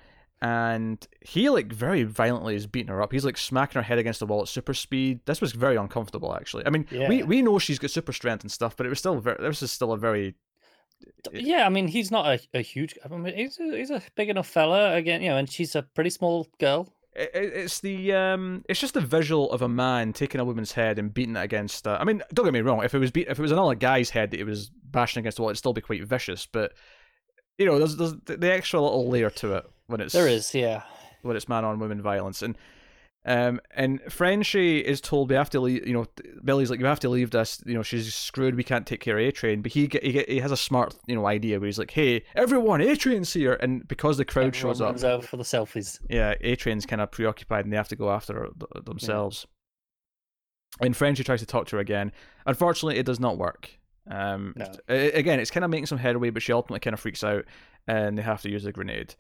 [0.44, 3.12] and he like very violently is beating her up.
[3.14, 5.22] He's like smacking her head against the wall at super speed.
[5.26, 6.66] This was very uncomfortable, actually.
[6.68, 7.24] I mean, we Yeah.
[7.26, 9.38] we know she's got super strength and stuff, but it was still very.
[9.40, 10.36] This is still a very
[11.34, 12.96] yeah, I mean, he's not a, a huge.
[13.04, 15.82] I mean, he's a, he's a big enough fella again, you know, and she's a
[15.84, 16.94] pretty small girl.
[17.16, 20.72] it, it- it's the um it's just the visual of a man taking a woman's
[20.74, 23.12] head and beating it against uh, I mean don't get me wrong if it was
[23.12, 25.60] beat if it was another guy's head that he was bashing against the wall it'd
[25.60, 26.72] still be quite vicious but
[27.60, 30.54] you know there's there's the the extra little layer to it when it's There is,
[30.54, 30.84] yeah.
[31.22, 32.58] when it's man on woman violence and
[33.26, 36.06] um and Frenchie is told we have to leave you know
[36.44, 39.18] Billy's like you have to leave this you know she's screwed we can't take care
[39.18, 41.58] of A Train but he get, he get, he has a smart you know idea
[41.58, 44.88] where he's like hey everyone A Train's here and because the crowd Everyone shows up
[44.90, 46.00] runs over for the selfies.
[46.10, 49.48] yeah, A Train's kind of preoccupied and they have to go after th- themselves.
[50.82, 52.12] And Frenchie tries to talk to her again.
[52.46, 53.70] Unfortunately, it does not work.
[54.10, 54.66] Um, No.
[54.90, 57.46] Again, it's kind of making some headway, but she ultimately kind of freaks out,
[57.88, 59.14] and they have to use the grenade.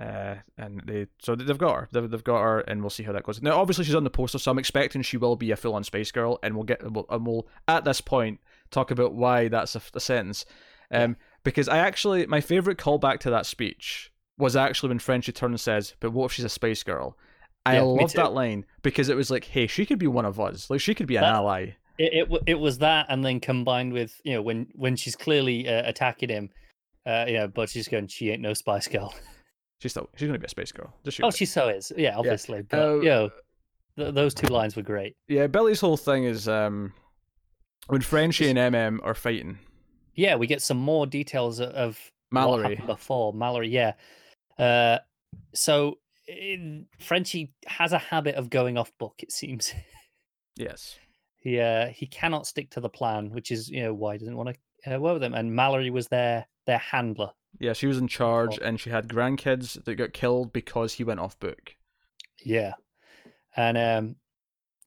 [0.00, 1.88] Uh, and they so they've got her.
[1.92, 3.40] They've, they've got her, and we'll see how that goes.
[3.42, 6.12] Now, obviously, she's on the poster, so I'm expecting she will be a full-on space
[6.12, 8.38] girl, and we'll get we'll, and we'll at this point
[8.70, 10.44] talk about why that's a, a sentence.
[10.90, 15.52] Um, because I actually my favorite callback to that speech was actually when Frenchie turns
[15.52, 17.16] and says, "But what if she's a space girl?"
[17.66, 20.38] I Yeah, love that line because it was like, "Hey, she could be one of
[20.38, 20.68] us.
[20.70, 23.92] Like she could be an That- ally." It, it it was that, and then combined
[23.92, 26.50] with you know when when she's clearly uh, attacking him,
[27.04, 29.12] uh, you know, but she's going, she ain't no Spice Girl.
[29.80, 30.92] She's still she's gonna be a space girl.
[31.04, 31.36] Just oh, it.
[31.36, 32.62] she so is, yeah, obviously.
[32.62, 33.30] But Uh, you know,
[33.96, 35.16] th- those two lines were great.
[35.28, 35.46] yeah.
[35.46, 36.92] Billy's whole thing is um
[37.86, 39.58] when Frenchie and MM are fighting.
[40.14, 41.98] Yeah, we get some more details of
[42.32, 42.82] Mallory.
[42.86, 43.68] before Mallory.
[43.68, 43.92] Yeah,
[44.58, 44.98] uh,
[45.54, 49.14] so in, Frenchie has a habit of going off book.
[49.22, 49.72] It seems.
[50.56, 50.96] Yes.
[51.36, 54.36] He uh, he cannot stick to the plan, which is you know why he doesn't
[54.36, 55.34] want to uh, work with them.
[55.34, 57.30] And Mallory was their their handler.
[57.60, 61.20] Yeah, she was in charge, and she had grandkids that got killed because he went
[61.20, 61.74] off book.
[62.44, 62.74] Yeah,
[63.56, 64.16] and um,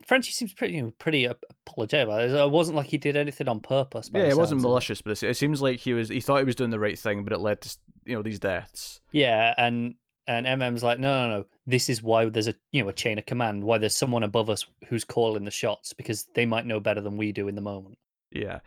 [0.06, 2.32] Frenchie seems pretty you know, pretty apologetic about it.
[2.32, 4.10] It wasn't like he did anything on purpose.
[4.13, 6.10] Yeah, it wasn't malicious, but it seems like he was.
[6.10, 8.39] He thought he was doing the right thing, but it led to you know these
[8.39, 9.02] deaths.
[9.12, 9.95] Yeah, and
[10.28, 11.45] and MM's like, no, no, no.
[11.65, 13.63] This is why there's a you know a chain of command.
[13.63, 17.17] Why there's someone above us who's calling the shots because they might know better than
[17.17, 17.97] we do in the moment.
[18.32, 18.60] Yeah.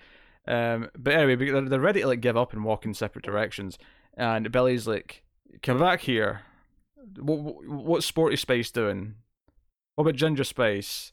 [0.47, 3.79] Um, but anyway, they're ready to like give up and walk in separate directions.
[4.17, 5.23] And Billy's like,
[5.63, 6.43] "Come back here.
[7.19, 9.15] What, what's Sporty Spice doing?
[9.95, 11.13] What about Ginger Spice?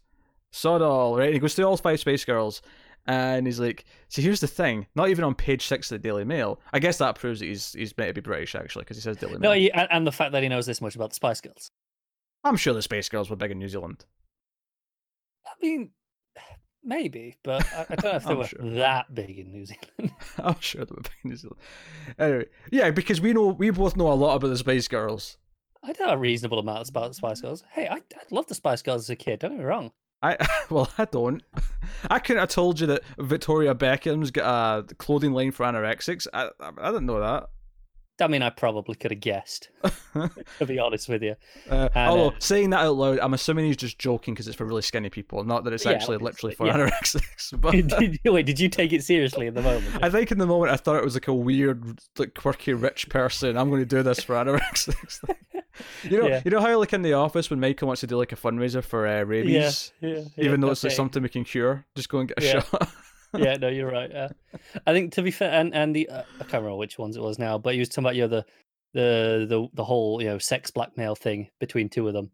[0.51, 2.61] Sod all right." And he goes to all five Spice Girls,
[3.05, 4.87] and he's like, "See, here's the thing.
[4.95, 6.59] Not even on page six of the Daily Mail.
[6.73, 9.17] I guess that proves that he's he's meant to be British actually, because he says
[9.17, 9.51] Daily Mail.
[9.51, 11.71] No, he, and the fact that he knows this much about the Spice Girls.
[12.43, 14.05] I'm sure the Spice Girls were big in New Zealand.
[15.45, 15.91] I mean,
[16.83, 18.69] maybe, but I, I don't know if they were sure.
[18.71, 20.13] that big in New Zealand.
[20.37, 21.59] I'm sure they were big in New Zealand.
[22.17, 25.37] Anyway, yeah, because we know we both know a lot about the Spice Girls.
[25.83, 27.63] I know a reasonable amount about the Spice Girls.
[27.71, 29.39] Hey, I, I loved the Spice Girls as a kid.
[29.39, 29.91] Don't get me wrong.
[30.21, 30.37] I
[30.69, 31.41] well, I don't.
[32.09, 36.27] I couldn't have told you that Victoria Beckham's got a clothing line for anorexics.
[36.33, 37.49] I I, I didn't know that.
[38.21, 39.69] I mean, I probably could have guessed.
[40.13, 41.35] to be honest with you.
[41.69, 44.55] Uh, and, although uh, saying that out loud, I'm assuming he's just joking because it's
[44.55, 46.73] for really skinny people, not that it's yeah, actually literally for yeah.
[46.77, 47.53] anorexics.
[47.61, 50.03] But did, wait, did you take it seriously in the moment?
[50.03, 53.09] I think in the moment I thought it was like a weird, like quirky rich
[53.09, 53.57] person.
[53.57, 55.23] I'm going to do this for anorexics.
[56.03, 56.41] You know, yeah.
[56.43, 58.83] you know how like in the office when Michael wants to do like a fundraiser
[58.83, 62.43] for uh, rabies, even though it's like something we can cure, just go and get
[62.43, 62.91] a shot.
[63.37, 64.09] Yeah, no, you're right.
[64.11, 64.29] Yeah.
[64.85, 67.21] I think to be fair, and and the uh, I can't remember which ones it
[67.21, 68.45] was now, but he was talking about you know the
[68.93, 72.31] the the the whole you know sex blackmail thing between two of them.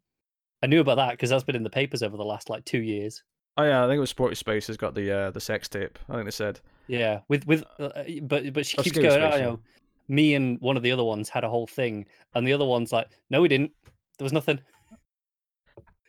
[0.63, 2.81] I knew about that because that's been in the papers over the last like two
[2.81, 3.23] years.
[3.57, 5.97] Oh yeah, I think it was Sporty Spice has got the uh, the sex tape.
[6.09, 6.59] I think they said.
[6.87, 7.89] Yeah, with with uh,
[8.23, 9.21] but but she keeps going.
[9.21, 9.59] Oh, you know,
[10.07, 12.91] me and one of the other ones had a whole thing, and the other one's
[12.91, 13.71] like, no, we didn't.
[14.17, 14.59] There was nothing.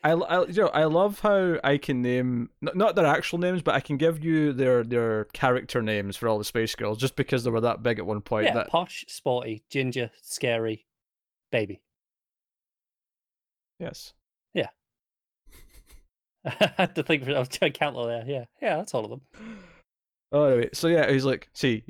[0.04, 3.62] I, I, you know, I love how I can name not, not their actual names,
[3.62, 7.16] but I can give you their their character names for all the Spice Girls just
[7.16, 8.46] because they were that big at one point.
[8.46, 8.68] Yeah, that...
[8.68, 10.86] posh, sporty, ginger, scary,
[11.50, 11.82] baby.
[13.80, 14.12] Yes.
[14.54, 14.68] Yeah.
[16.44, 17.24] I had to think.
[17.24, 18.24] For, I was trying to count all there.
[18.26, 19.20] Yeah, yeah, that's all of them.
[20.30, 21.84] Oh, anyway, so yeah, he's like, see,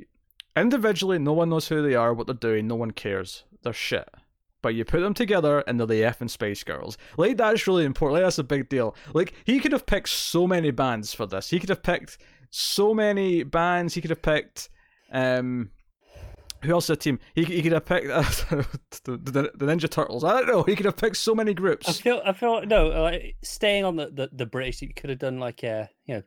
[0.55, 3.43] individually, no one knows who they are, what they're doing, no one cares.
[3.63, 4.07] They're shit
[4.61, 6.97] but you put them together and they're the F and Spice Girls.
[7.17, 8.15] Like that's really important.
[8.15, 8.95] Like that's a big deal.
[9.13, 11.49] Like he could have picked so many bands for this.
[11.49, 12.17] He could have picked
[12.49, 13.93] so many bands.
[13.93, 14.69] He could have picked
[15.11, 15.71] um
[16.63, 17.19] who else is a team?
[17.35, 18.21] He, he could have picked uh,
[19.05, 20.23] the, the, the, Ninja Turtles.
[20.25, 20.63] I don't know.
[20.63, 21.87] He could have picked so many groups.
[21.87, 22.87] I feel I feel no.
[22.87, 26.15] Like, staying on the, the, the British, you could have done like a uh, you
[26.15, 26.23] know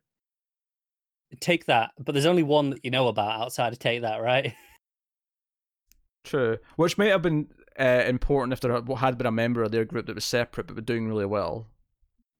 [1.40, 4.54] take that, but there's only one that you know about outside of take that, right?
[6.24, 9.84] True, which may have been uh, important if there had been a member of their
[9.84, 11.66] group that was separate but were doing really well.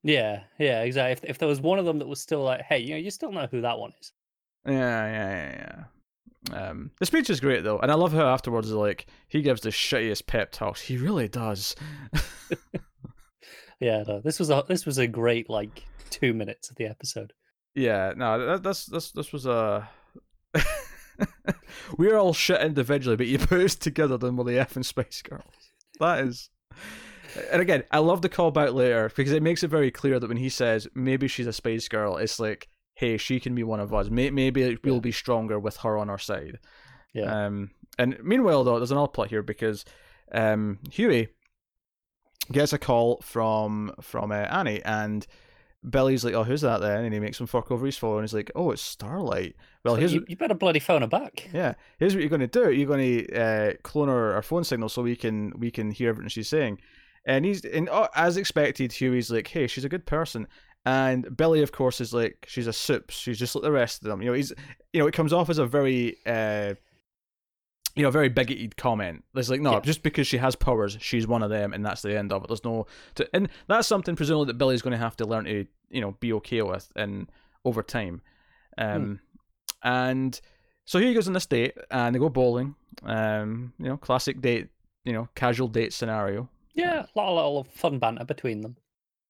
[0.03, 1.11] Yeah, yeah, exactly.
[1.13, 3.09] If, if there was one of them that was still like, hey, you know, you
[3.09, 4.11] still know who that one is.
[4.65, 5.83] Yeah, yeah, yeah, yeah.
[6.51, 9.69] Um, the speech is great though, and I love how afterwards, like, he gives the
[9.69, 10.81] shittiest pep talks.
[10.81, 11.73] He really does.
[13.79, 17.31] yeah, no, this was a this was a great like two minutes of the episode.
[17.75, 19.89] Yeah, no, that, that's this this was a.
[21.97, 25.21] We're all shit individually, but you put us together, then we're the F and Spice
[25.21, 25.71] Girls.
[25.99, 26.49] That is.
[27.51, 30.37] And again, I love the callback later because it makes it very clear that when
[30.37, 33.93] he says maybe she's a Spice Girl, it's like, hey, she can be one of
[33.93, 34.09] us.
[34.09, 36.59] Maybe we'll be stronger with her on our side.
[37.13, 37.45] Yeah.
[37.45, 39.85] Um, and meanwhile, though, there's another plot here because
[40.31, 41.29] um, Hughie
[42.51, 45.25] gets a call from from uh, Annie, and
[45.89, 48.19] Billy's like, "Oh, who's that then?" And he makes him fuck over his phone.
[48.19, 51.07] And he's like, "Oh, it's Starlight." Well, so here's you, you, better bloody phone her
[51.07, 51.49] back.
[51.53, 52.71] Yeah, here's what you're going to do.
[52.71, 56.09] You're going to uh, clone her, our phone signal so we can we can hear
[56.09, 56.79] everything she's saying.
[57.25, 60.47] And he's and uh, as expected, Hughie's like, "Hey, she's a good person."
[60.85, 63.09] And Billy, of course, is like, "She's a supe.
[63.09, 64.53] She's just like the rest of them." You know, he's
[64.91, 66.75] you know, it comes off as a very uh,
[67.95, 69.23] you know, very bigoted comment.
[69.33, 69.79] There's like, no, yeah.
[69.81, 72.47] just because she has powers, she's one of them, and that's the end of it.
[72.47, 75.65] There's no, to, and that's something presumably that Billy's going to have to learn to,
[75.89, 77.31] you know, be okay with, and
[77.65, 78.21] over time,
[78.77, 79.19] um,
[79.83, 79.87] hmm.
[79.87, 80.41] and
[80.85, 84.41] so here he goes on this date, and they go bowling, um, you know, classic
[84.41, 84.69] date,
[85.05, 86.49] you know, casual date scenario.
[86.73, 88.75] Yeah, a lot, a lot of fun banter between them.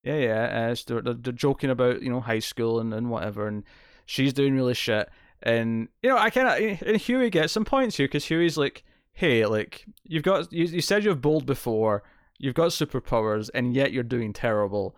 [0.03, 3.47] Yeah, yeah, uh, they're, they're, they're joking about you know high school and, and whatever,
[3.47, 3.64] and
[4.05, 5.09] she's doing really shit
[5.44, 8.84] and you know, I kind of and Hughie gets some points here because Hughie's like,
[9.12, 12.04] "Hey, like you've got you, you said you've bowled before.
[12.39, 14.96] You've got superpowers, and yet you're doing terrible.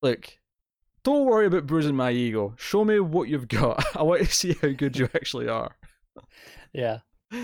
[0.00, 0.40] Like,
[1.04, 2.54] don't worry about bruising my ego.
[2.56, 3.84] Show me what you've got.
[3.96, 5.76] I want to see how good you actually are.
[6.72, 7.00] Yeah.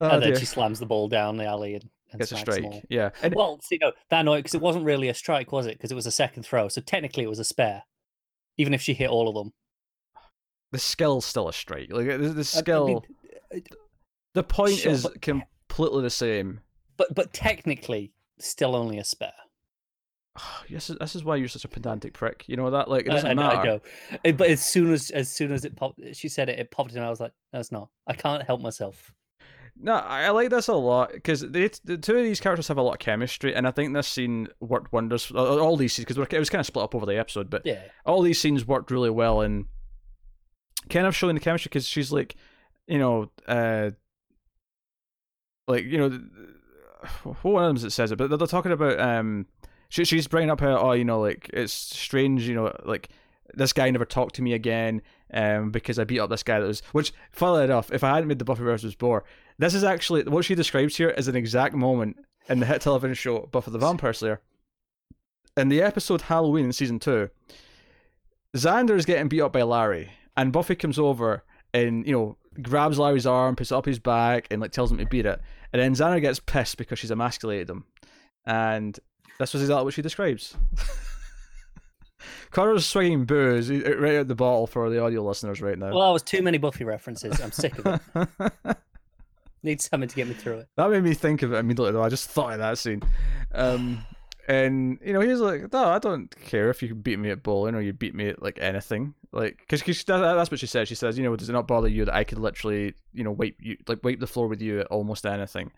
[0.00, 0.38] Oh, and then dear.
[0.38, 2.62] she slams the ball down the alley and, and gets a strike.
[2.62, 2.80] all.
[2.88, 5.76] Yeah, and Well, see, no, that annoyed because it wasn't really a strike, was it?
[5.76, 7.82] Because it was a second throw, so technically it was a spare,
[8.56, 9.52] even if she hit all of them.
[10.72, 11.88] The skill's still a strike.
[11.92, 13.04] Like the, the I- I mean, skill.
[14.34, 16.60] the point sure, is but- completely the same.
[16.96, 19.32] but but technically, still only a spare.
[20.70, 22.44] This is this is why you're such a pedantic prick.
[22.46, 23.80] You know that like it doesn't I, know- matter.
[24.12, 24.32] I know.
[24.34, 26.58] But as soon as as soon as it popped, she said it.
[26.58, 27.02] It popped in.
[27.02, 27.88] I was like, "That's not.
[28.06, 29.12] I can't help myself."
[29.80, 32.82] No, I, I like this a lot because the two of these characters have a
[32.82, 35.30] lot of chemistry, and I think this scene worked wonders.
[35.30, 37.82] All these scenes because it was kind of split up over the episode, but Yeah,
[38.04, 39.66] all these scenes worked really well in
[40.88, 42.36] kind of showing the chemistry because she's like,
[42.86, 43.90] you know, uh,
[45.66, 46.08] like you know,
[47.22, 49.46] what one of them is it says it, but they're talking about um,
[49.88, 53.08] she, she's bringing up how oh you know like it's strange you know like
[53.54, 56.66] this guy never talked to me again um because I beat up this guy that
[56.66, 59.24] was which funnily enough if I hadn't made the Buffy versus Boar
[59.58, 62.16] this is actually what she describes here is an exact moment
[62.48, 64.40] in the hit television show Buffy the Vampire Slayer.
[65.56, 67.30] In the episode Halloween in season two
[68.56, 72.98] Xander is getting beat up by Larry, and Buffy comes over and you know grabs
[72.98, 75.40] Larry's arm, puts it up his back, and like tells him to beat it.
[75.72, 77.84] And then Xander gets pissed because she's emasculated him,
[78.46, 78.98] and
[79.38, 80.56] this was exactly what she describes.
[82.50, 85.92] Connor's swinging booze right out the bottle for the audio listeners right now.
[85.92, 87.40] well, that was too many Buffy references.
[87.40, 88.76] I'm sick of it.
[89.62, 90.68] Need something to get me through it.
[90.76, 92.02] that made me think of it immediately though.
[92.02, 93.02] I just thought of that scene.
[93.52, 94.04] Um,
[94.48, 97.74] and you know, he's like, "No, I don't care if you beat me at bowling
[97.74, 100.88] or you beat me at like anything." Like, because that's what she says.
[100.88, 103.30] She says, "You know, does it not bother you that I could literally, you know,
[103.30, 105.70] wipe you like wipe the floor with you at almost anything?"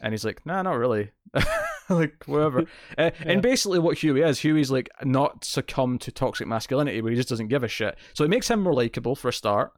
[0.00, 1.10] And he's like, "Nah, not really."
[1.88, 2.60] like whatever.
[2.98, 3.32] Uh, Yeah.
[3.32, 7.28] And basically, what Hughie is, Hughie's like not succumb to toxic masculinity, where he just
[7.28, 7.96] doesn't give a shit.
[8.12, 9.72] So it makes him more likable for a start.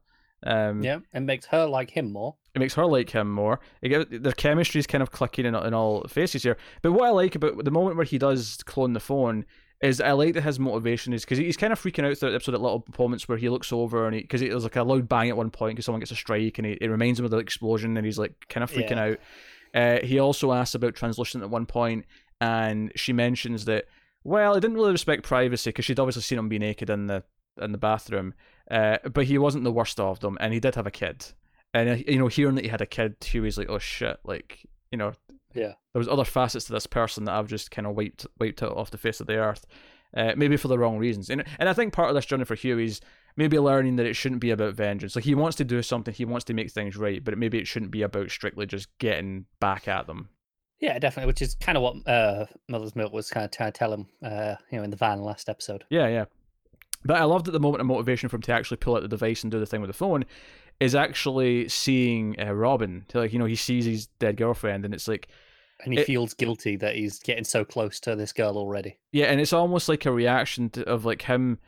[0.47, 2.37] Um, Yeah, it makes her like him more.
[2.55, 3.61] it makes her like him more.
[3.83, 6.57] It their chemistry is kind of clicking in, in all faces here.
[6.83, 9.45] But what I like about the moment where he does clone the phone
[9.83, 12.37] is I like that his motivation is because he's kind of freaking out throughout the
[12.37, 15.31] episode at little moments where he looks over and because there's like a loud bang
[15.31, 17.39] at one point because someone gets a strike and he, it reminds him of the
[17.39, 19.05] explosion and he's like kind of freaking Yeah.
[19.05, 19.19] out.
[20.03, 22.05] Uh, he also asks about translucent at one point
[22.41, 23.85] and she mentions that
[24.23, 27.23] well, he didn't really respect privacy because she'd obviously seen him be naked in the
[27.61, 28.35] in the bathroom,
[28.71, 31.25] uh, but he wasn't the worst of them and he did have a kid.
[31.75, 34.67] And uh, you know, hearing that he had a kid, Hughie's like, "Oh shit!" Like,
[34.91, 35.13] you know,
[35.55, 35.75] Yeah.
[35.93, 38.77] there was other facets to this person that I've just kind of wiped wiped out
[38.77, 39.67] off the face of the earth,
[40.17, 41.31] uh, maybe for the wrong reasons.
[41.31, 43.01] And and I think part of this journey for Hughie's
[43.37, 45.15] maybe learning that it shouldn't be about vengeance.
[45.15, 47.69] Like he wants to do something, he wants to make things right, but maybe it
[47.69, 50.29] shouldn't be about strictly just getting back at them.
[50.81, 51.29] Yeah, definitely.
[51.29, 54.09] Which is kind of what uh, Mother's Milk was kind of trying to tell him,
[54.25, 55.85] uh, you know, in the van last episode.
[55.91, 56.25] Yeah, yeah.
[57.05, 59.09] But I loved that the moment of motivation for him to actually pull out the
[59.09, 60.25] device and do the thing with the phone
[60.81, 63.05] is actually seeing uh, Robin.
[63.09, 65.29] To like, you know, he sees his dead girlfriend, and it's like,
[65.85, 68.99] And he It- feels guilty that he's getting so close to this girl already.
[69.13, 71.59] yeah, and it's almost like a reaction to, of like him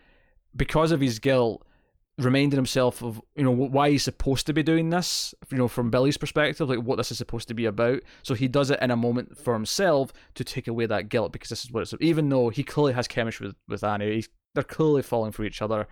[0.54, 1.66] because of his guilt,
[2.18, 5.34] reminding himself of you know why he's supposed to be doing this.
[5.50, 8.00] You know, from Billy's perspective, like what this is supposed to be about.
[8.22, 11.48] So he does it in a moment for himself to take away that guilt because
[11.48, 11.94] this is what it's.
[12.00, 15.62] Even though he clearly has chemistry with with Annie, he's, they're clearly falling for each
[15.62, 15.86] other.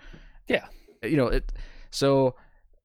[0.49, 0.67] Yeah.
[1.03, 1.53] you know it.
[1.91, 2.35] So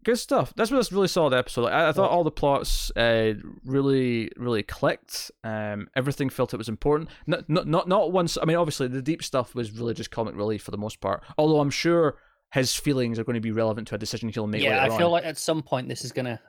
[0.03, 0.53] good stuff.
[0.55, 1.63] That's was a really solid episode.
[1.63, 3.33] Like, I, I thought all the plots uh,
[3.65, 5.31] really, really clicked.
[5.43, 7.09] Um, everything felt it was important.
[7.27, 8.37] Not, not, not, not once.
[8.41, 11.23] I mean, obviously, the deep stuff was really just comic relief for the most part.
[11.37, 12.17] Although I'm sure
[12.53, 14.61] his feelings are going to be relevant to a decision he'll make.
[14.61, 15.11] yeah, I feel on.
[15.13, 16.39] like at some point this is gonna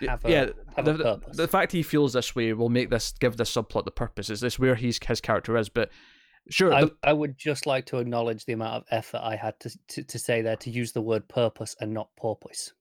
[0.00, 0.46] have a yeah,
[0.76, 3.52] have the, a the- the fact he feels this way will make this give this
[3.54, 4.30] subplot the purpose.
[4.30, 5.68] Is this where he's his character is?
[5.68, 5.90] But
[6.50, 9.58] sure, I, the- I would just like to acknowledge the amount of effort I had
[9.60, 12.72] to, to, to say there to use the word purpose and not porpoise.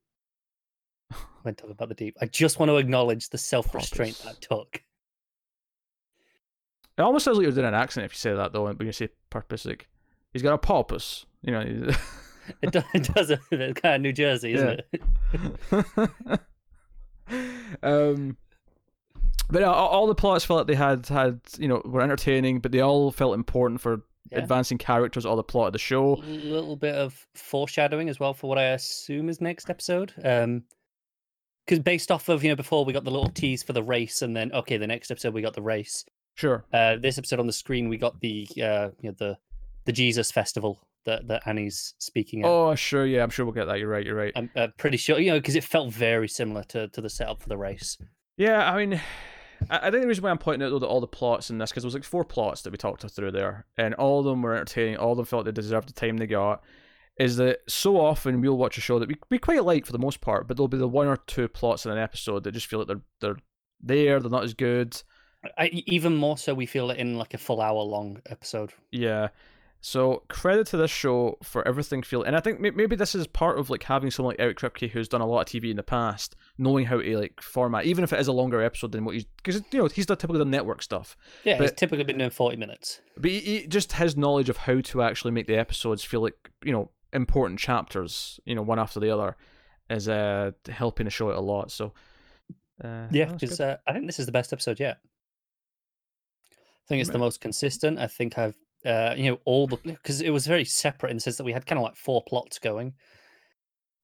[1.43, 4.39] When talking about the deep, I just want to acknowledge the self restraint Porpoise.
[4.39, 4.83] that took.
[6.97, 8.65] it almost sounds like you're doing an accent if you say that though.
[8.65, 9.87] When you say purpose, like
[10.33, 11.25] he's got a purpose.
[11.41, 11.61] You know.
[12.61, 14.81] It, do, it does a it's kind of New Jersey, isn't
[15.71, 15.81] Yeah.
[16.31, 16.39] it?
[17.83, 18.37] um,
[19.51, 22.71] but uh, all the plots felt like they had had you know were entertaining, but
[22.71, 24.39] they all felt important for Yeah.
[24.39, 26.15] advancing characters or the plot of the show.
[26.15, 30.13] A little bit of foreshadowing as well for what I assume is next episode.
[30.23, 30.63] Um,
[31.65, 34.21] because based off of you know before we got the little tease for the race,
[34.21, 36.05] and then okay, the next episode we got the race.
[36.35, 36.65] Sure.
[36.73, 39.37] Uh, this episode on the screen we got the uh you know the
[39.85, 42.47] the Jesus festival that that Annie's speaking at.
[42.47, 43.05] Oh, sure.
[43.05, 43.79] Yeah, I'm sure we'll get that.
[43.79, 44.05] You're right.
[44.05, 44.31] You're right.
[44.35, 47.41] I'm uh, pretty sure you know because it felt very similar to to the setup
[47.41, 47.97] for the race.
[48.37, 48.99] Yeah, I mean,
[49.69, 51.57] I, I think the reason why I'm pointing out though that all the plots in
[51.57, 54.25] this because there was like four plots that we talked through there, and all of
[54.25, 54.97] them were entertaining.
[54.97, 56.63] All of them felt they deserved the time they got.
[57.17, 59.99] Is that so often we'll watch a show that we, we quite like for the
[59.99, 62.67] most part, but there'll be the one or two plots in an episode that just
[62.67, 63.37] feel like they're they're
[63.81, 65.01] there, they're not as good.
[65.57, 68.71] I, even more so, we feel it in like a full hour long episode.
[68.91, 69.29] Yeah.
[69.83, 73.57] So credit to this show for everything feel, and I think maybe this is part
[73.57, 75.81] of like having someone like Eric Kripke who's done a lot of TV in the
[75.81, 79.15] past, knowing how to like format, even if it is a longer episode than what
[79.15, 81.17] he's because you know he's done typically the network stuff.
[81.43, 83.01] Yeah, but, he's typically been doing forty minutes.
[83.17, 86.51] But he, he, just his knowledge of how to actually make the episodes feel like
[86.63, 89.35] you know important chapters, you know, one after the other,
[89.89, 91.71] is uh helping the show out a lot.
[91.71, 91.93] So
[92.83, 94.99] uh, yeah, because uh, I think this is the best episode yet.
[96.51, 97.97] I think it's the most consistent.
[97.97, 101.21] I think I've uh, you know, all the because it was very separate in the
[101.21, 102.93] sense that we had kind of like four plots going.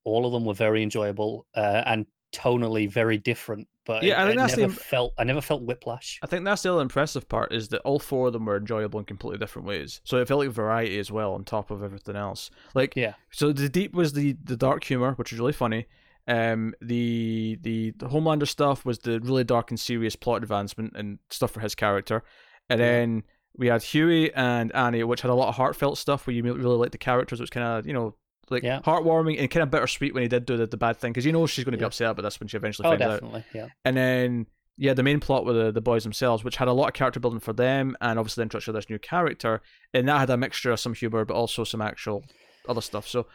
[0.03, 3.67] All of them were very enjoyable uh, and tonally very different.
[3.85, 6.19] But yeah, I think that's never the felt I never felt whiplash.
[6.21, 8.99] I think that's the other impressive part is that all four of them were enjoyable
[8.99, 10.01] in completely different ways.
[10.03, 12.49] So it felt like variety as well on top of everything else.
[12.73, 15.87] Like yeah, so the deep was the the dark humor, which was really funny.
[16.27, 21.19] Um, the, the the Homelander stuff was the really dark and serious plot advancement and
[21.29, 22.23] stuff for his character,
[22.69, 22.85] and yeah.
[22.85, 23.23] then
[23.57, 26.77] we had Hughie and Annie, which had a lot of heartfelt stuff where you really
[26.77, 27.39] liked the characters.
[27.39, 28.15] which kind of you know
[28.49, 28.79] like yeah.
[28.81, 31.31] heartwarming and kind of bittersweet when he did do the, the bad thing because you
[31.31, 31.87] know she's going to be yeah.
[31.87, 33.39] upset about this when she eventually oh, finds definitely.
[33.39, 33.45] out.
[33.53, 33.67] Yeah.
[33.83, 34.45] And then
[34.77, 37.19] yeah, the main plot with the, the boys themselves, which had a lot of character
[37.19, 39.61] building for them, and obviously the introduction of this new character,
[39.93, 42.23] and that had a mixture of some humor but also some actual
[42.69, 43.07] other stuff.
[43.07, 43.25] So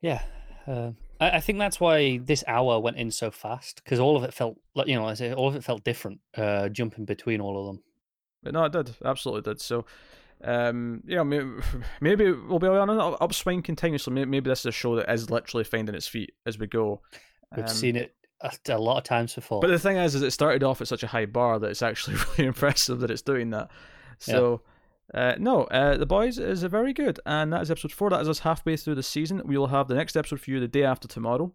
[0.00, 0.22] yeah.
[0.66, 4.24] Uh, I, I think that's why this hour went in so fast because all of
[4.24, 7.40] it felt like you know, I say all of it felt different, uh, jumping between
[7.40, 7.82] all of them.
[8.44, 9.60] But no, it did absolutely did.
[9.60, 9.84] So
[10.44, 11.50] um, yeah, maybe,
[12.00, 14.12] maybe we'll be on an upswing continuously.
[14.12, 17.00] Maybe, maybe this is a show that is literally finding its feet as we go.
[17.56, 19.60] We've um, seen it a, a, lot of times before.
[19.60, 21.82] But the thing is, is it started off at such a high bar that it's
[21.82, 23.70] actually really impressive that it's doing that.
[24.18, 24.62] So.
[24.64, 24.70] Yeah.
[25.12, 28.08] Uh, no, uh, The Boys is a very good, and that is episode four.
[28.08, 29.42] That is us halfway through the season.
[29.44, 31.52] We will have the next episode for you the day after tomorrow.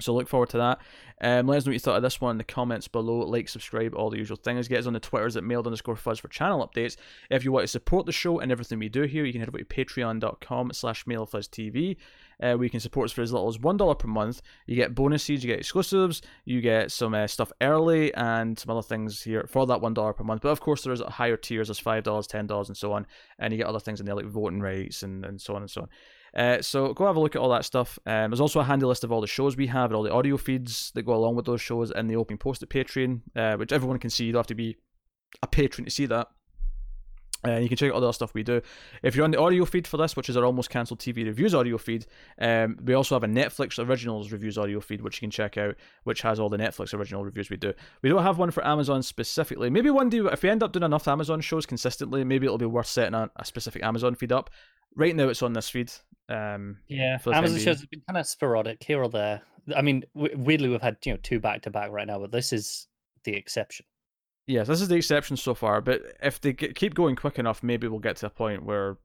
[0.00, 0.80] So look forward to that.
[1.22, 3.18] Um, let us know what you thought of this one in the comments below.
[3.18, 4.68] Like, subscribe, all the usual things.
[4.68, 6.96] Get us on the Twitters at Mild underscore fuzz for channel updates.
[7.30, 9.48] If you want to support the show and everything we do here, you can head
[9.48, 11.96] over to patreon.com slash mildfuzztv.
[12.42, 14.40] Uh, where you can support us for as little as $1 per month.
[14.64, 18.80] You get bonuses, you get exclusives, you get some uh, stuff early, and some other
[18.80, 20.40] things here for that $1 per month.
[20.40, 23.06] But of course, there's higher tiers, there's $5, $10, and so on.
[23.38, 25.70] And you get other things in there like voting rights and, and so on and
[25.70, 25.88] so on.
[26.34, 27.98] Uh, so go have a look at all that stuff.
[28.06, 30.12] Um, there's also a handy list of all the shows we have and all the
[30.12, 33.56] audio feeds that go along with those shows in the opening post at Patreon, uh,
[33.56, 34.24] which everyone can see.
[34.24, 34.76] You don't have to be
[35.42, 36.28] a patron to see that.
[37.42, 38.60] And uh, you can check out all the other stuff we do.
[39.02, 41.54] If you're on the audio feed for this, which is our almost cancelled TV reviews
[41.54, 42.04] audio feed,
[42.38, 45.74] um, we also have a Netflix originals reviews audio feed, which you can check out,
[46.04, 47.72] which has all the Netflix original reviews we do.
[48.02, 49.70] We don't have one for Amazon specifically.
[49.70, 52.66] Maybe one day, if we end up doing enough Amazon shows consistently, maybe it'll be
[52.66, 54.50] worth setting a, a specific Amazon feed up.
[54.94, 55.90] Right now, it's on this feed.
[56.30, 59.42] Um, yeah, Amazon shows have been kind of sporadic here or there.
[59.76, 62.52] I mean, weirdly, we've had you know two back to back right now, but this
[62.52, 62.86] is
[63.24, 63.84] the exception.
[64.46, 65.80] Yes, this is the exception so far.
[65.80, 68.96] But if they get, keep going quick enough, maybe we'll get to a point where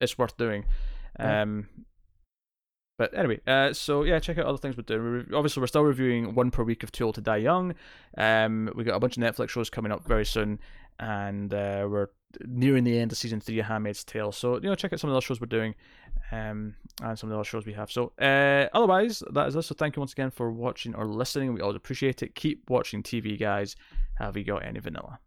[0.00, 0.64] it's worth doing.
[1.18, 1.42] Yeah.
[1.42, 1.68] Um,
[2.98, 5.26] but anyway, uh, so yeah, check out other things we're doing.
[5.30, 7.74] We're, obviously, we're still reviewing one per week of Too Old to Die Young.
[8.16, 10.58] Um, we got a bunch of Netflix shows coming up very soon,
[10.98, 12.08] and uh, we're
[12.46, 14.32] nearing the end of season three of Handmaid's Tale.
[14.32, 15.74] So you know, check out some of the other shows we're doing,
[16.32, 17.90] um, and some of the other shows we have.
[17.90, 19.66] So uh, otherwise, that is us.
[19.66, 21.52] So thank you once again for watching or listening.
[21.54, 22.34] We always appreciate it.
[22.34, 23.76] Keep watching TV, guys.
[24.14, 25.18] Have you got any vanilla?